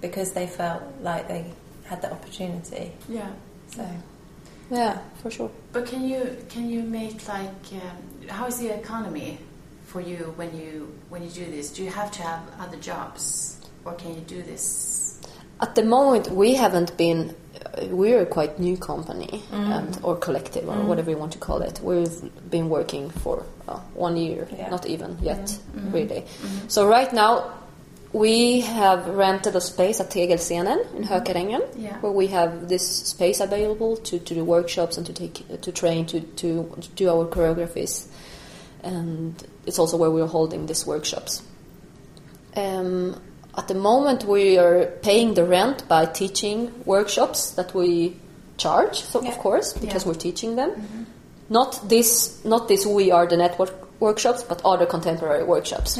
[0.00, 1.52] because they felt like they
[1.84, 2.92] had the opportunity.
[3.08, 3.30] Yeah.
[3.68, 3.88] So
[4.70, 5.50] Yeah, for sure.
[5.72, 9.38] But can you can you make like um, how is the economy
[9.86, 11.70] for you when you when you do this?
[11.70, 15.03] Do you have to have other jobs, or can you do this?
[15.60, 17.30] At the moment, we haven't been.
[17.30, 20.86] uh, We're a quite new company, and, or collective, or mm.
[20.86, 21.80] whatever you want to call it.
[21.82, 24.70] We've been working for uh, one year, Yeah.
[24.70, 25.24] not even mm.
[25.24, 25.58] yet,
[25.92, 26.24] really.
[26.68, 27.52] So right now,
[28.12, 31.98] we have rented a space at Tegelscenen in Hökarängen, Yeah.
[32.00, 36.06] where we have this space available to, to do workshops and to take to train
[36.06, 38.06] to, to do our choreographies,
[38.82, 39.34] and
[39.66, 41.42] it's also where we're holding these workshops.
[42.56, 43.16] Um,
[43.56, 48.16] at the moment, we are paying the rent by teaching workshops that we
[48.56, 49.30] charge, so Yeah.
[49.30, 50.08] of course, because Yeah.
[50.08, 51.06] we're teaching them.
[51.50, 52.86] Not this, not this.
[52.86, 55.98] We are the network workshops, but other contemporary workshops.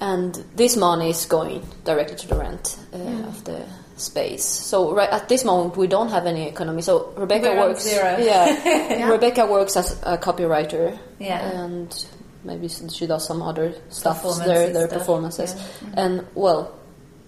[0.00, 3.62] And this money is going directly to the rent uh, of the
[3.96, 4.44] space.
[4.44, 6.82] So right at this moment, we don't have any economy.
[6.82, 7.86] So Rebecca We're works.
[7.92, 10.98] Yeah, Rebecca works as a copywriter.
[11.18, 11.40] Yeah.
[11.64, 12.06] and
[12.46, 14.22] maybe she does some other stuff.
[14.22, 16.02] Performance Their their stuff, performances, yeah.
[16.04, 16.72] and well,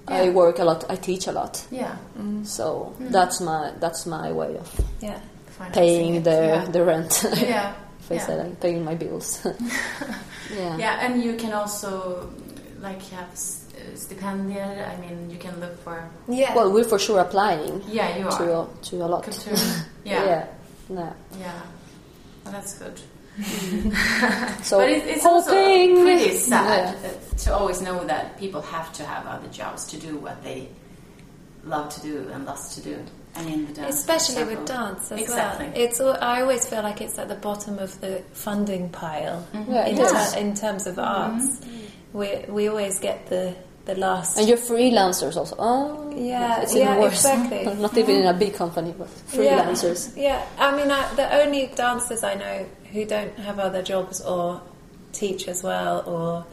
[0.06, 0.84] I work a lot.
[0.90, 1.66] I teach a lot.
[1.70, 1.96] Yeah,
[2.44, 4.68] So that's my that's my way of
[5.00, 5.20] yeah,
[5.72, 6.64] paying the yeah.
[6.64, 7.24] the rent.
[7.36, 7.74] yeah.
[8.00, 8.26] if I yeah.
[8.26, 9.44] said I'm paying my bills.
[10.54, 10.76] yeah.
[10.78, 12.30] Yeah, and you can also
[12.80, 14.88] like have s- uh, stipendier.
[14.88, 16.08] I mean, you can look for.
[16.28, 16.54] yeah.
[16.54, 18.64] Well, we're for sure applying Yeah, you to are.
[18.64, 19.24] a, to a lot.
[19.24, 19.50] Culture.
[20.04, 20.24] Yeah.
[20.24, 20.46] yeah.
[20.88, 21.12] Yeah.
[21.38, 21.52] Yeah.
[22.44, 22.96] Well, that's good.
[24.62, 27.09] So but it, it's also pretty sad Yeah.
[27.11, 30.68] uh, to always know that people have to have other jobs to do what they
[31.64, 32.99] love to do and lust to do.
[33.36, 34.86] I mean, the dance, Especially with example.
[34.97, 35.66] dance as exactly.
[35.66, 35.74] well.
[35.76, 36.01] It's.
[36.01, 39.97] al- I always feel like it's at the bottom of the funding pile Yeah, in,
[39.97, 40.11] it is.
[40.32, 41.61] ter- in terms of arts.
[42.12, 44.39] We we always get the the last.
[44.39, 45.55] And you're freelancers also.
[45.59, 47.14] Oh, Yeah, it's even yeah, worse.
[47.14, 47.64] exactly.
[47.80, 50.16] Not even in a big company, but freelancers.
[50.16, 50.22] Yeah,
[50.59, 50.66] yeah.
[50.66, 54.61] I mean, I, the only dancers I know who don't have other jobs or
[55.12, 56.47] teach as well or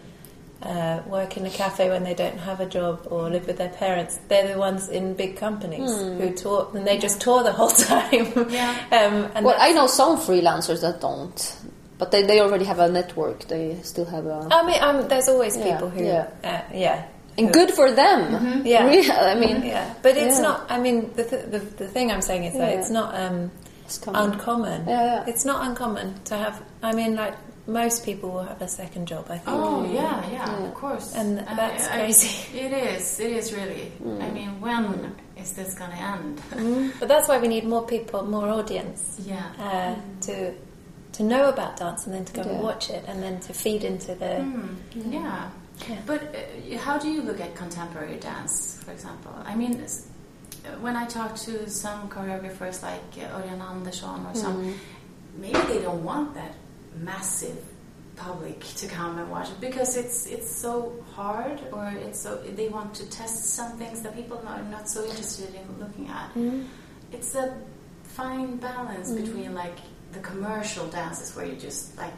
[0.61, 3.69] uh, work in a cafe when they don't have a job or live with their
[3.69, 7.69] parents, they're the ones in big companies who tour and they just tour the whole
[7.91, 8.31] time.
[8.49, 8.71] Yeah.
[8.91, 11.55] Um, and Well, I know some freelancers that don't,
[11.97, 13.47] but they, they already have a network.
[13.47, 14.47] They still have a.
[14.51, 16.27] I mean, um, there's always Yeah, people who, yeah.
[16.43, 17.05] Uh, yeah,
[17.37, 18.63] and good for them.
[18.65, 18.85] Yeah.
[18.87, 19.93] Really, I mean, yeah.
[20.01, 20.41] But it's Yeah.
[20.41, 20.71] not.
[20.71, 22.79] I mean, the, th- the the thing I'm saying is that Yeah.
[22.79, 23.51] it's not um,
[23.85, 24.31] It's common.
[24.33, 24.87] uncommon.
[24.87, 25.23] Yeah, yeah.
[25.27, 26.61] It's not uncommon to have.
[26.83, 27.35] I mean, like
[27.67, 29.25] most people will have a second job.
[29.29, 29.47] I think.
[29.47, 30.67] Oh yeah, yeah, Yeah.
[30.67, 31.13] of course.
[31.15, 32.57] And Uh, that's I- crazy.
[32.57, 33.19] It is.
[33.19, 33.91] It is really.
[34.21, 36.41] I mean, when is this going to end?
[36.99, 39.43] But that's why we need more people, more audience Yeah.
[39.59, 39.95] uh,
[40.27, 40.53] to
[41.13, 43.83] to know about dance and then to go and watch it and then to feed
[43.83, 44.43] into the.
[44.43, 44.75] Mm,
[45.11, 45.49] yeah.
[45.89, 45.97] Yeah.
[46.05, 49.31] But uh, how do you look at contemporary dance, for example?
[49.45, 50.07] I mean, s-
[50.81, 55.41] when I talk to some choreographers like uh, Örjan Andersson or some, mm-hmm.
[55.41, 56.53] maybe they don't want that
[57.01, 57.57] massive
[58.15, 62.69] public to come and watch it because it's it's so hard or it's so they
[62.69, 66.29] want to test some things that people are not so interested in looking at.
[66.29, 66.63] Mm-hmm.
[67.11, 67.53] It's a
[68.03, 69.25] fine balance mm-hmm.
[69.25, 69.77] between like
[70.13, 72.13] the commercial dances where you just like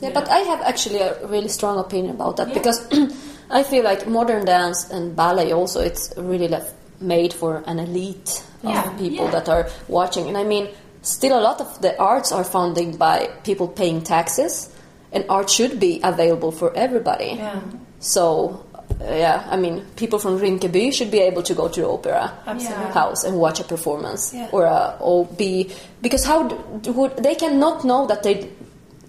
[0.00, 2.54] Yeah, you but I have actually a really strong opinion about that Yeah.
[2.54, 2.78] because
[3.50, 6.64] I feel like modern dance and ballet also it's really like
[7.00, 9.30] made for an elite Yeah, of people yeah.
[9.32, 10.28] that are watching.
[10.28, 10.68] And I mean,
[11.02, 14.68] still a lot of the arts are funded by people paying taxes,
[15.12, 17.34] and art should be available for everybody.
[17.36, 17.60] Yeah.
[18.00, 18.64] So,
[19.00, 22.32] uh, yeah, I mean, people from Rinkeby should be able to go to the opera
[22.46, 22.92] Absolutely.
[22.92, 24.48] house and watch a performance, Yeah.
[24.52, 25.70] or a, or be
[26.02, 28.48] because how d- would they cannot know that they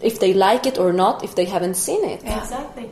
[0.02, 2.24] if they like it or not if they haven't seen it.
[2.24, 2.40] Yeah.
[2.40, 2.90] Exactly.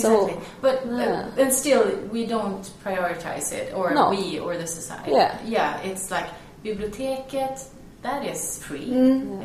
[0.00, 0.44] So- exactly.
[0.60, 1.28] But Yeah.
[1.36, 4.10] uh, and still, we don't prioritize it, or No.
[4.10, 5.12] we, or the society.
[5.12, 5.36] Yeah.
[5.46, 5.78] Yeah.
[5.82, 6.26] It's like
[6.64, 7.64] biblioteket.
[8.02, 8.90] That is free.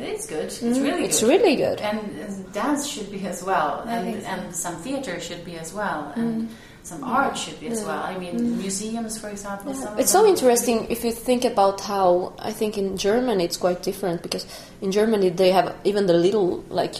[0.00, 0.46] It's good.
[0.46, 1.04] It's really Mm.
[1.04, 1.28] It's good.
[1.28, 1.80] really good.
[1.80, 4.28] And, and dance should be as well, I and so.
[4.28, 6.22] and some theater should be as well, Mm.
[6.22, 6.48] and
[6.82, 8.02] some art should be as well.
[8.02, 9.74] I mean, museums, for example.
[9.74, 13.80] Some It's so interesting if you think about how I think in Germany it's quite
[13.82, 14.44] different because
[14.82, 16.96] in Germany they have even the little like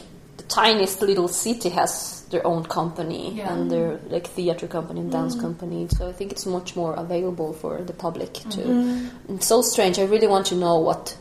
[0.49, 3.53] tiniest little city has their own company Yeah.
[3.53, 5.41] and their like theater company and dance mm.
[5.41, 5.89] company.
[5.97, 8.61] So I think it's much more available for the public to.
[8.61, 9.35] Mm-hmm.
[9.37, 9.99] It's so strange.
[9.99, 11.17] I really want to know what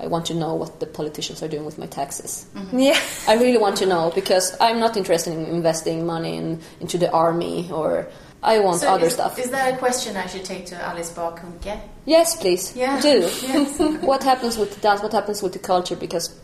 [0.00, 2.46] I want to know what the politicians are doing with my taxes.
[2.56, 2.78] Mm-hmm.
[2.78, 3.00] Yeah.
[3.28, 7.10] I really want to know because I'm not interested in investing money in, into the
[7.12, 8.08] army or
[8.42, 9.38] I want So other is, stuff.
[9.38, 11.80] Is that a question I should take to Alice Bah Kuhnke?
[12.04, 12.76] Yes, please.
[12.76, 13.00] Yeah.
[13.00, 13.20] Do.
[13.42, 13.78] Yes.
[14.02, 15.02] what happens with the dance?
[15.02, 15.94] What happens with the culture?
[15.94, 16.34] Because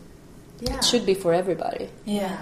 [0.61, 0.77] Yeah.
[0.77, 1.89] it should be for everybody.
[2.05, 2.37] Yeah.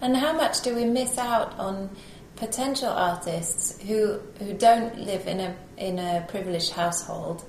[0.00, 1.90] And how much do we miss out on
[2.36, 7.44] potential artists who who don't live in a in a privileged household,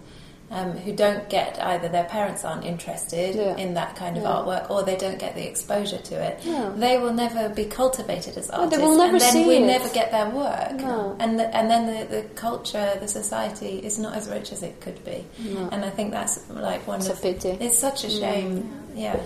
[0.50, 3.58] um, who don't get either their parents aren't interested Yeah.
[3.58, 4.30] in that kind of Yeah.
[4.30, 6.40] artwork or they don't get the exposure to it.
[6.44, 6.72] Yeah.
[6.76, 8.78] They will never be cultivated as artists.
[8.78, 9.66] they artists, will never and then we it.
[9.68, 10.74] never get their work.
[10.76, 11.16] No.
[11.20, 14.80] And the, and then the, the culture, the society is not as rich as it
[14.80, 15.26] could be.
[15.40, 15.68] No.
[15.72, 17.50] And I think that's like one It's a of pity.
[17.60, 18.72] It's such a shame.
[18.96, 19.18] Yeah.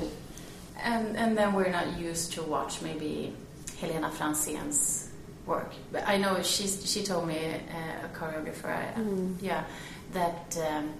[0.84, 3.34] And and then we're not used to watch maybe
[3.80, 5.10] Helena Franzén's
[5.46, 5.72] work.
[5.92, 9.36] But I know she's she told me uh, a choreographer, uh, Mm.
[9.42, 9.64] yeah,
[10.14, 10.94] that um,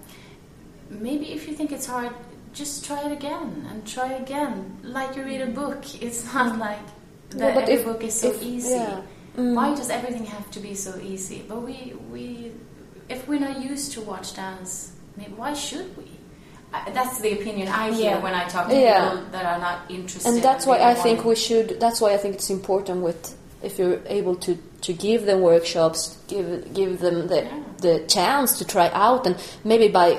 [0.90, 2.12] maybe if you think it's hard,
[2.52, 4.78] just try it again and try again.
[4.82, 6.84] Like you read a book, it's not like
[7.30, 8.70] that Yeah, every if- book is so if- easy.
[8.70, 9.00] yeah.
[9.36, 9.54] Mm.
[9.54, 11.42] Why does everything have to be so easy?
[11.48, 12.52] But we we
[13.08, 16.04] if we're not used to watch dance, maybe why should we?
[16.94, 18.22] That's the opinion I hear Yeah.
[18.22, 19.10] when I talk to Yeah.
[19.10, 20.28] people that are not interested.
[20.28, 21.78] and that's why I think we should.
[21.80, 24.56] That's why I think it's important with if you're able to
[24.86, 27.50] to give them workshops, give give them the Yeah.
[27.86, 30.18] the chance to try out, and maybe by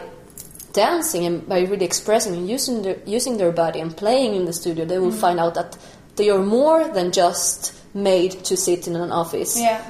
[0.73, 4.53] dancing and by really expressing and using their using their body and playing in the
[4.53, 5.19] studio, they will Mm-hmm.
[5.27, 5.77] find out that
[6.15, 9.59] they are more than just made to sit in an office.
[9.59, 9.81] Yeah.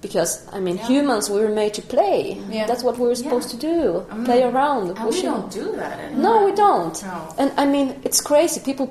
[0.00, 0.86] Because I mean, Yeah.
[0.86, 2.40] humans we were made to play.
[2.50, 2.66] Yeah.
[2.66, 3.60] That's what we were supposed Yeah.
[3.60, 4.06] to do.
[4.10, 4.24] Mm.
[4.24, 4.96] Play around.
[4.98, 6.22] And we don't do that anymore.
[6.22, 7.02] No, we don't.
[7.02, 7.34] No.
[7.38, 8.60] And I mean, it's crazy.
[8.60, 8.88] People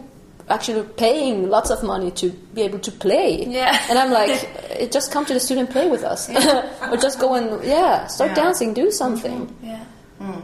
[0.49, 3.45] actually paying lots of money to be able to play.
[3.45, 3.79] Yeah.
[3.89, 4.31] And I'm like,
[4.69, 6.29] eh, just come to the studio and play with us,
[6.91, 9.53] or just go and yeah, start dancing, do something.
[9.63, 9.79] Yeah.
[10.21, 10.41] Mm.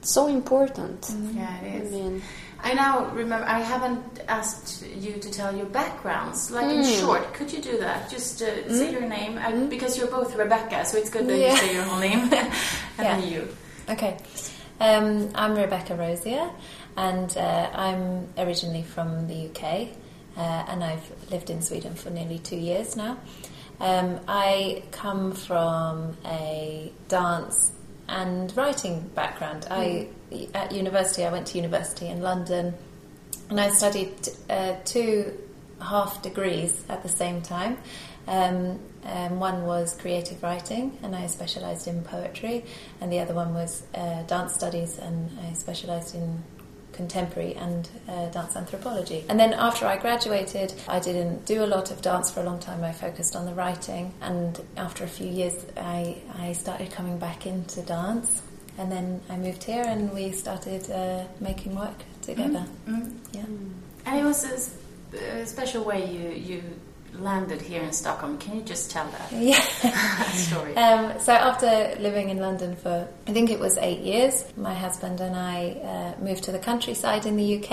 [0.00, 1.06] It's so important.
[1.34, 2.22] Yeah, it I mean,
[2.62, 3.46] I now remember.
[3.46, 6.50] I haven't asked you to tell your backgrounds.
[6.50, 7.00] Like in Mm.
[7.00, 8.10] short, could you do that?
[8.10, 11.52] Just uh, say your name uh, because you're both Rebecca, so it's good that Yeah.
[11.52, 12.50] you say your whole name and Yeah.
[12.98, 13.48] then you.
[13.88, 14.16] Okay.
[14.80, 16.50] Um, I'm Rebecca Rosier,
[16.96, 19.88] and uh, I'm originally from the UK,
[20.36, 20.40] uh,
[20.70, 23.16] and I've lived in Sweden for nearly two years now.
[23.80, 27.72] Um, I come from a dance
[28.08, 29.66] and writing background.
[29.70, 30.08] I
[30.54, 32.74] at university, I went to university in London,
[33.50, 34.14] and I studied
[34.50, 35.32] uh, two
[35.80, 37.78] half degrees at the same time.
[38.26, 42.64] Um, um, one was creative writing, and I specialised in poetry,
[43.00, 46.42] and the other one was uh, dance studies, and I specialised in
[46.92, 49.24] contemporary and uh, dance anthropology.
[49.28, 52.58] And then after I graduated, I didn't do a lot of dance for a long
[52.58, 52.82] time.
[52.84, 57.46] I focused on the writing, and after a few years, I, I started coming back
[57.46, 58.42] into dance.
[58.78, 62.64] And then I moved here, and we started uh, making work together.
[62.86, 63.12] Mm.
[63.32, 63.44] Yeah.
[64.06, 64.76] And it was a, s-
[65.42, 66.62] a special way you you
[67.18, 68.38] landed here in Stockholm.
[68.38, 69.60] Can you just tell that Yeah.
[70.32, 70.76] story?
[70.76, 75.20] Um, so after living in London for I think it was eight years, my husband
[75.20, 77.72] and I uh, moved to the countryside in the UK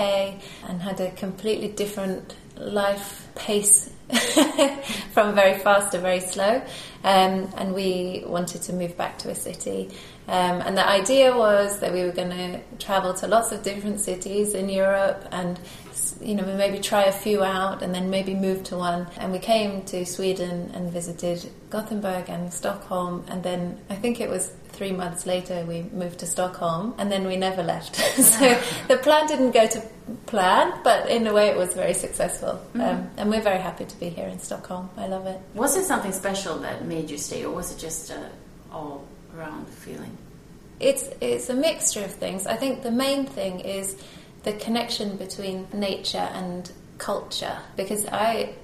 [0.68, 3.90] and had a completely different life pace
[5.12, 6.62] from very fast to very slow.
[7.04, 9.90] Um, and we wanted to move back to a city.
[10.28, 14.00] Um, and the idea was that we were going to travel to lots of different
[14.00, 15.58] cities in Europe and
[16.20, 19.06] you know, maybe try a few out and then maybe move to one.
[19.18, 23.24] And we came to Sweden and visited Gothenburg and Stockholm.
[23.28, 27.26] And then I think it was three months later we moved to Stockholm and then
[27.26, 28.00] we never left.
[28.16, 28.22] Uh-huh.
[28.22, 29.80] so the plan didn't go to
[30.26, 32.54] plan, but in a way it was very successful.
[32.54, 32.80] Mm-hmm.
[32.80, 34.90] Um, and we're very happy to be here in Stockholm.
[34.96, 35.40] I love it.
[35.54, 38.30] was it something special that made you stay, or was it just a
[38.72, 39.04] all
[39.36, 40.16] around feeling?
[40.80, 42.46] It's it's a mixture of things.
[42.46, 43.96] I think the main thing is
[44.42, 48.54] the connection between nature and culture because I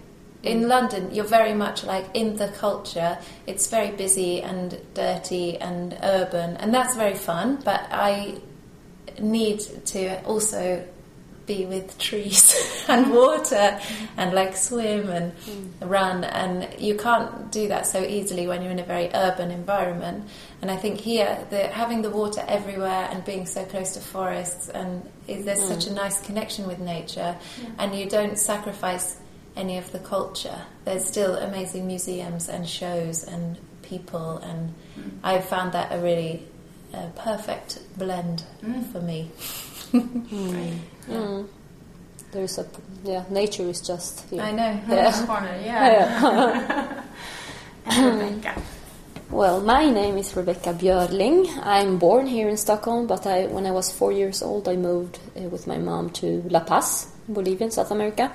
[0.42, 0.68] in mm.
[0.68, 3.18] London, you're very much like in the culture.
[3.46, 7.60] It's very busy and dirty and urban, and that's very fun.
[7.64, 8.40] But I
[9.20, 10.84] need to also
[11.46, 13.14] be with trees and mm.
[13.14, 14.08] water mm.
[14.16, 15.32] and like swim and
[15.80, 20.28] run and you can't do that so easily when you're in a very urban environment.
[20.60, 24.68] And i think here the, having the water everywhere and being so close to forests
[24.68, 27.36] and there's such a nice connection with nature
[27.78, 29.16] and you don't sacrifice
[29.56, 34.72] any of the culture there's still amazing museums and shows and people and
[35.24, 36.42] i've found that a really
[36.94, 38.42] uh, perfect blend
[38.92, 39.30] for me
[41.08, 41.46] Mm.
[42.30, 42.66] There's a
[43.04, 44.40] yeah, nature is just here.
[44.40, 45.26] i know Yeah.
[45.26, 47.02] Corner, yeah.
[47.86, 48.62] and Rebecca.
[49.30, 51.48] Well, my name is Rebecca Björling.
[51.62, 55.18] I'm born here in Stockholm, but I, when I was four years old, I moved
[55.34, 58.30] uh, with my mom to La Paz, Bolivia, in South America,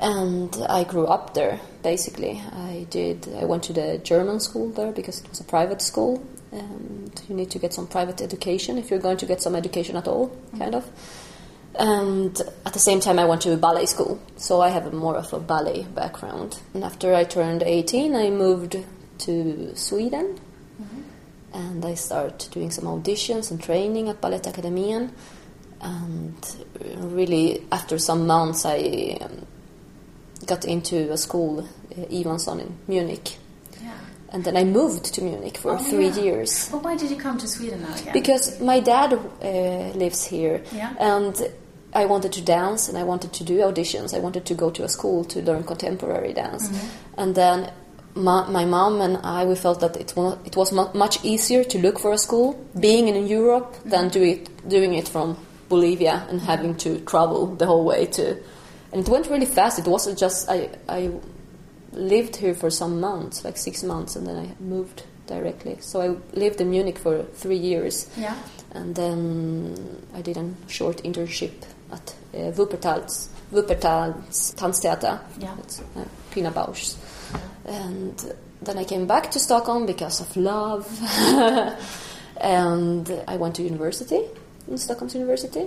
[0.00, 1.60] and I grew up there.
[1.82, 3.28] Basically, I did.
[3.36, 7.34] I went to the German school there because it was a private school, and you
[7.34, 10.36] need to get some private education if you're going to get some education at all,
[10.58, 10.88] kind of.
[11.76, 14.92] And at the same time, I went to a ballet school, so I have a
[14.92, 16.60] more of a ballet background.
[16.72, 18.76] And after I turned 18, I moved
[19.18, 20.40] to Sweden,
[21.52, 25.10] and I started doing some auditions and training at Balettakademien.
[25.80, 26.56] And
[26.98, 29.46] really, after some months, I um,
[30.46, 33.36] got into a school, uh, Iwanson in Munich.
[33.82, 33.92] Yeah.
[34.30, 36.22] And then I moved to Munich for Oh, three yeah.
[36.22, 36.68] years.
[36.70, 38.12] But why did you come to Sweden now again?
[38.12, 39.18] Because my dad uh,
[39.98, 40.94] lives here, Yeah.
[40.98, 41.34] and
[41.94, 44.12] I wanted to dance and I wanted to do auditions.
[44.14, 47.20] I wanted to go to a school to learn contemporary dance, Mm-hmm.
[47.20, 47.70] and then
[48.16, 51.78] my, my mom and I we felt that it was it was much easier to
[51.78, 53.90] look for a school being in Europe Mm-hmm.
[53.90, 55.36] than do it doing it from
[55.68, 58.36] Bolivia and having to travel the whole way to.
[58.94, 59.80] And it went really fast.
[59.80, 61.10] It wasn't just I I
[61.92, 65.78] lived here for some months, like six months, and then I moved directly.
[65.80, 68.36] So I lived in Munich for three years, yeah.
[68.70, 75.20] and then I did a short internship at uh, Wuppertal's Wuppertal's Tanztheater.
[75.40, 75.56] Yeah.
[75.58, 76.96] It's uh, Pina Bausch's.
[77.64, 80.86] And then I came back to Stockholm because of love,
[82.40, 84.20] and I went to university
[84.68, 85.66] in Stockholm's University.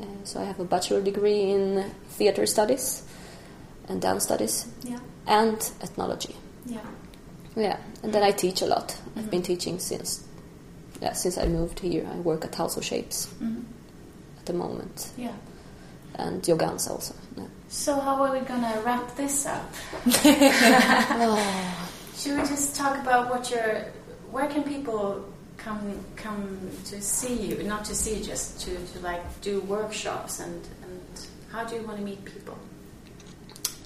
[0.00, 1.90] Uh, so I have a bachelor degree in
[2.20, 3.02] theater studies
[3.88, 4.98] and dance studies Yeah.
[5.26, 6.36] and ethnology.
[6.66, 6.80] Yeah.
[7.56, 8.96] Yeah, and then I teach a lot.
[9.16, 10.22] I've been teaching since
[11.02, 12.06] yeah since I moved here.
[12.14, 13.64] I work at House of Shapes Mhm.
[14.38, 15.32] at the moment, Yeah.
[16.14, 17.14] and Yogansa also.
[17.38, 17.44] Yeah.
[17.68, 19.66] So how are we gonna wrap this up?
[22.16, 23.68] Should we just talk about what your
[24.30, 25.24] where can people
[25.56, 25.80] come
[26.16, 26.42] come
[26.90, 27.62] to see you?
[27.64, 30.60] Not to see you, just to, to like do workshops and
[31.52, 32.56] how do you want to meet people?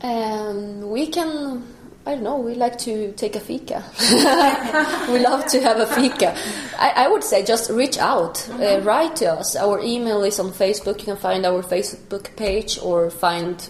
[0.03, 1.63] Um, we can.
[2.07, 2.37] I don't know.
[2.37, 3.83] We like to take a fika.
[5.11, 6.37] we love to have a fika.
[6.79, 9.57] I, I would say just reach out, uh, write to us.
[9.57, 10.99] Our email is on Facebook.
[10.99, 13.67] You can find our Facebook page or find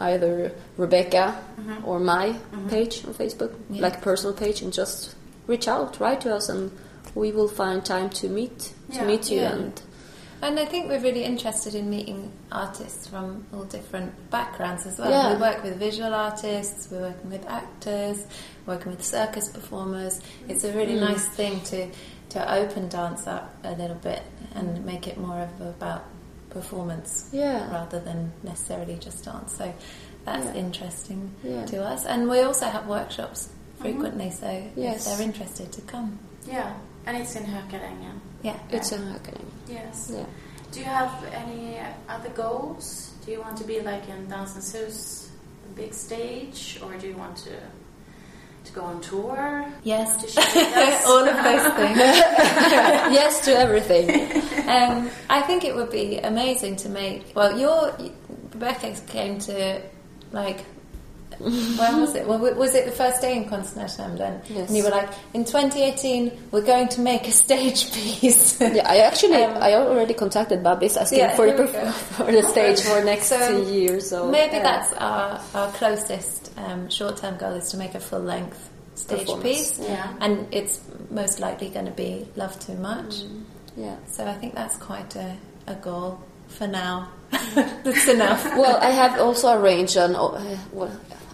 [0.00, 1.38] either Rebecca
[1.84, 2.34] or my
[2.70, 5.14] page on Facebook, like a personal page, and just
[5.46, 6.70] reach out, write to us, and
[7.14, 8.58] we will find time to meet
[8.92, 9.04] to Yeah.
[9.04, 9.52] meet you Yeah.
[9.52, 9.82] and
[10.42, 15.10] And I think we're really interested in meeting artists from all different backgrounds as well.
[15.10, 15.34] Yeah.
[15.34, 18.26] We work with visual artists, we're working with actors,
[18.64, 20.20] working with circus performers.
[20.48, 21.04] It's a really hmm.
[21.04, 21.90] nice thing to,
[22.30, 24.22] to open dance up a little bit
[24.54, 26.04] and make it more of about
[26.48, 27.70] performance Yeah.
[27.70, 29.56] rather than necessarily just dance.
[29.56, 29.72] So
[30.24, 30.54] that's Yeah.
[30.54, 31.66] interesting Yeah.
[31.66, 32.06] to us.
[32.06, 33.82] And we also have workshops mm-hmm.
[33.82, 35.06] frequently, so Yes.
[35.06, 36.18] if they're interested to come.
[36.46, 36.72] Yeah,
[37.06, 38.20] and it's in Hökarängen.
[38.42, 38.58] Yeah.
[38.70, 39.44] it's in academy.
[39.68, 40.10] Yes.
[40.12, 40.24] Yeah.
[40.72, 41.78] Do you have any
[42.08, 43.10] other goals?
[43.24, 45.30] Do you want to be like in Dansens Hus,
[45.74, 47.50] big stage, or do you want to
[48.64, 49.64] to go on tour?
[49.84, 50.36] Yes.
[51.06, 51.98] All of those things.
[51.98, 54.10] yes to everything.
[54.68, 57.32] Um, I think it would be amazing to make.
[57.34, 57.96] Well, your
[58.52, 59.82] Rebecca came to
[60.32, 60.64] like.
[61.40, 62.26] When was it?
[62.26, 64.40] Well, was it the first day in Konstnärsnämnden?
[64.48, 64.68] Yes.
[64.68, 68.60] And you were like, in 2018, we're going to make a stage piece.
[68.70, 71.66] Yeah, I actually Um, I already contacted Babis asking Yeah, for, the,
[72.16, 74.00] for the stage for next So, year.
[74.00, 74.62] So Maybe yeah.
[74.62, 80.12] that's our, our closest um, short-term goal is to make a full-length stage piece, yeah.
[80.20, 80.80] and it's
[81.10, 83.22] most likely going to be "Love Too Much."
[83.76, 83.96] yeah.
[84.06, 85.36] So I think that's quite a,
[85.66, 87.08] a goal for now.
[87.54, 88.44] that's enough.
[88.56, 90.14] Well, I have also arranged an.
[90.16, 90.90] Uh, well,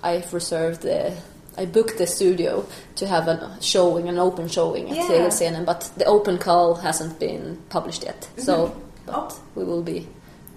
[0.06, 1.12] I've reserved the.
[1.58, 5.08] I booked the studio to have a showing, an open showing at Yeah.
[5.08, 8.20] Tegelscenen, but the open call hasn't been published yet.
[8.20, 8.42] Mm-hmm.
[8.48, 8.76] So, oh.
[9.06, 9.40] but Oh.
[9.54, 10.06] we will be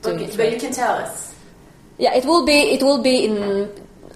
[0.02, 0.38] But, doing it.
[0.38, 1.34] but you can tell us.
[1.98, 2.60] Yeah, it will be.
[2.76, 3.70] It will be in.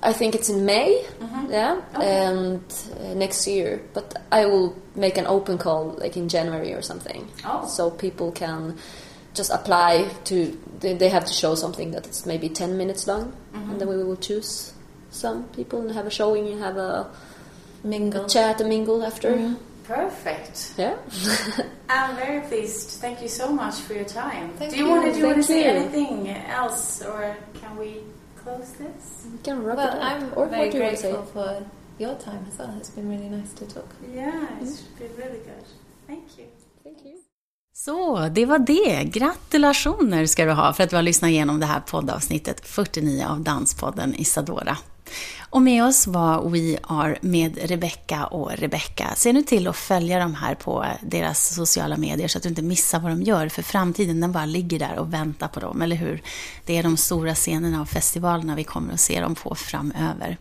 [0.04, 0.90] I think it's in May.
[1.22, 1.52] Mm-hmm.
[1.52, 2.62] Yeah, and
[3.00, 3.82] uh, next year.
[3.94, 7.22] But I will make an open call like in January or something.
[7.46, 7.66] Oh.
[7.68, 8.78] So people can
[9.34, 10.36] just apply to.
[10.82, 13.72] They, they have to show something that it's maybe ten minutes long, mm-hmm.
[13.72, 14.74] and then we will choose
[15.14, 17.08] some people and have a showing and have a
[17.84, 18.26] Mingle.
[18.26, 19.32] a chat a mingle after.
[19.32, 19.56] Mm-hmm.
[19.84, 20.74] Perfect.
[20.78, 20.96] Yeah.
[21.90, 23.02] I'm very pleased.
[23.02, 24.50] Thank you so much for your time.
[24.58, 24.92] Thank do you, you.
[24.92, 27.98] want to do you want to Thank say anything else, or can we
[28.38, 29.26] close this?
[29.32, 30.04] We can wrap Well, it up.
[30.04, 31.12] I'm or very what do you want to say?
[31.12, 31.66] grateful for
[32.00, 32.74] your time as well.
[32.80, 33.90] It's been really nice to talk.
[34.14, 35.00] Yeah, it's mm-hmm.
[35.00, 35.66] been really good.
[36.08, 36.46] Thank you.
[36.84, 37.14] Thank you.
[37.76, 39.04] Så, det var det.
[39.04, 43.42] Gratulationer ska du ha för att du har lyssnat igenom det här poddavsnittet 49 av
[43.42, 44.78] Danspodden Isadora.
[45.50, 49.14] Och med oss var We Are med Rebecca och Rebecca.
[49.16, 52.62] Se nu till att följa dem här på deras sociala medier så att du inte
[52.62, 55.96] missar vad de gör, för framtiden den bara ligger där och väntar på dem, eller
[55.96, 56.22] hur?
[56.66, 60.38] Det är de stora scenerna och festivalerna vi kommer att se dem på framöver.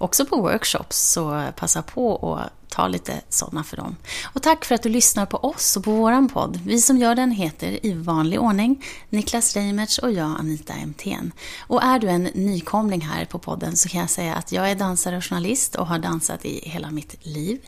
[0.00, 3.96] Också på workshops, så passa på att ta lite sådana för dem.
[4.24, 6.60] Och tack för att du lyssnar på oss och på våran podd.
[6.64, 11.32] Vi som gör den heter i vanlig ordning Niklas Reimertz och jag Anita Emthén.
[11.60, 14.74] Och är du en nykomling här på podden så kan jag säga att jag är
[14.74, 17.58] dansare och journalist och har dansat i hela mitt liv.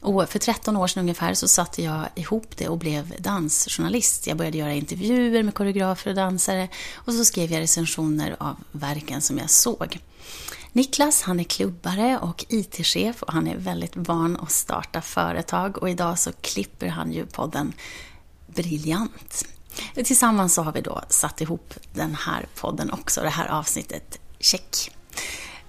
[0.00, 4.26] Och för 13 år sedan ungefär så satte jag ihop det och blev dansjournalist.
[4.26, 9.20] Jag började göra intervjuer med koreografer och dansare och så skrev jag recensioner av verken
[9.20, 9.98] som jag såg.
[10.72, 15.90] Niklas, han är klubbare och IT-chef och han är väldigt van att starta företag och
[15.90, 17.72] idag så klipper han ju podden
[18.46, 19.46] briljant.
[19.94, 24.20] Tillsammans så har vi då satt ihop den här podden också, det här avsnittet.
[24.38, 24.90] Check!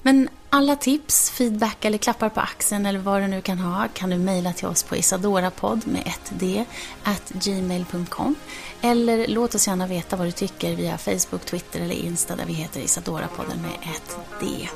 [0.01, 4.09] Men alla tips, feedback eller klappar på axeln eller vad du nu kan ha kan
[4.09, 6.65] du mejla till oss på isadorapodd med ett d
[7.03, 8.35] at gmail.com
[8.81, 12.53] eller låt oss gärna veta vad du tycker via Facebook, Twitter eller Insta där vi
[12.53, 14.67] heter Isadorapodden med ett d.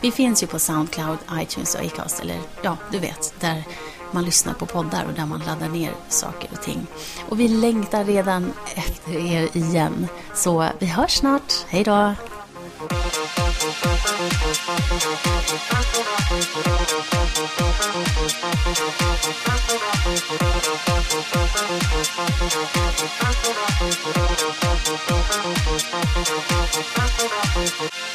[0.00, 3.64] Vi finns ju på Soundcloud, iTunes och Acast eller ja, du vet, där
[4.10, 6.86] man lyssnar på poddar och där man laddar ner saker och ting.
[7.28, 10.06] Och vi längtar redan efter er igen.
[10.34, 11.52] Så vi hörs snart.
[11.68, 12.14] Hej då!
[27.54, 28.13] Thank you.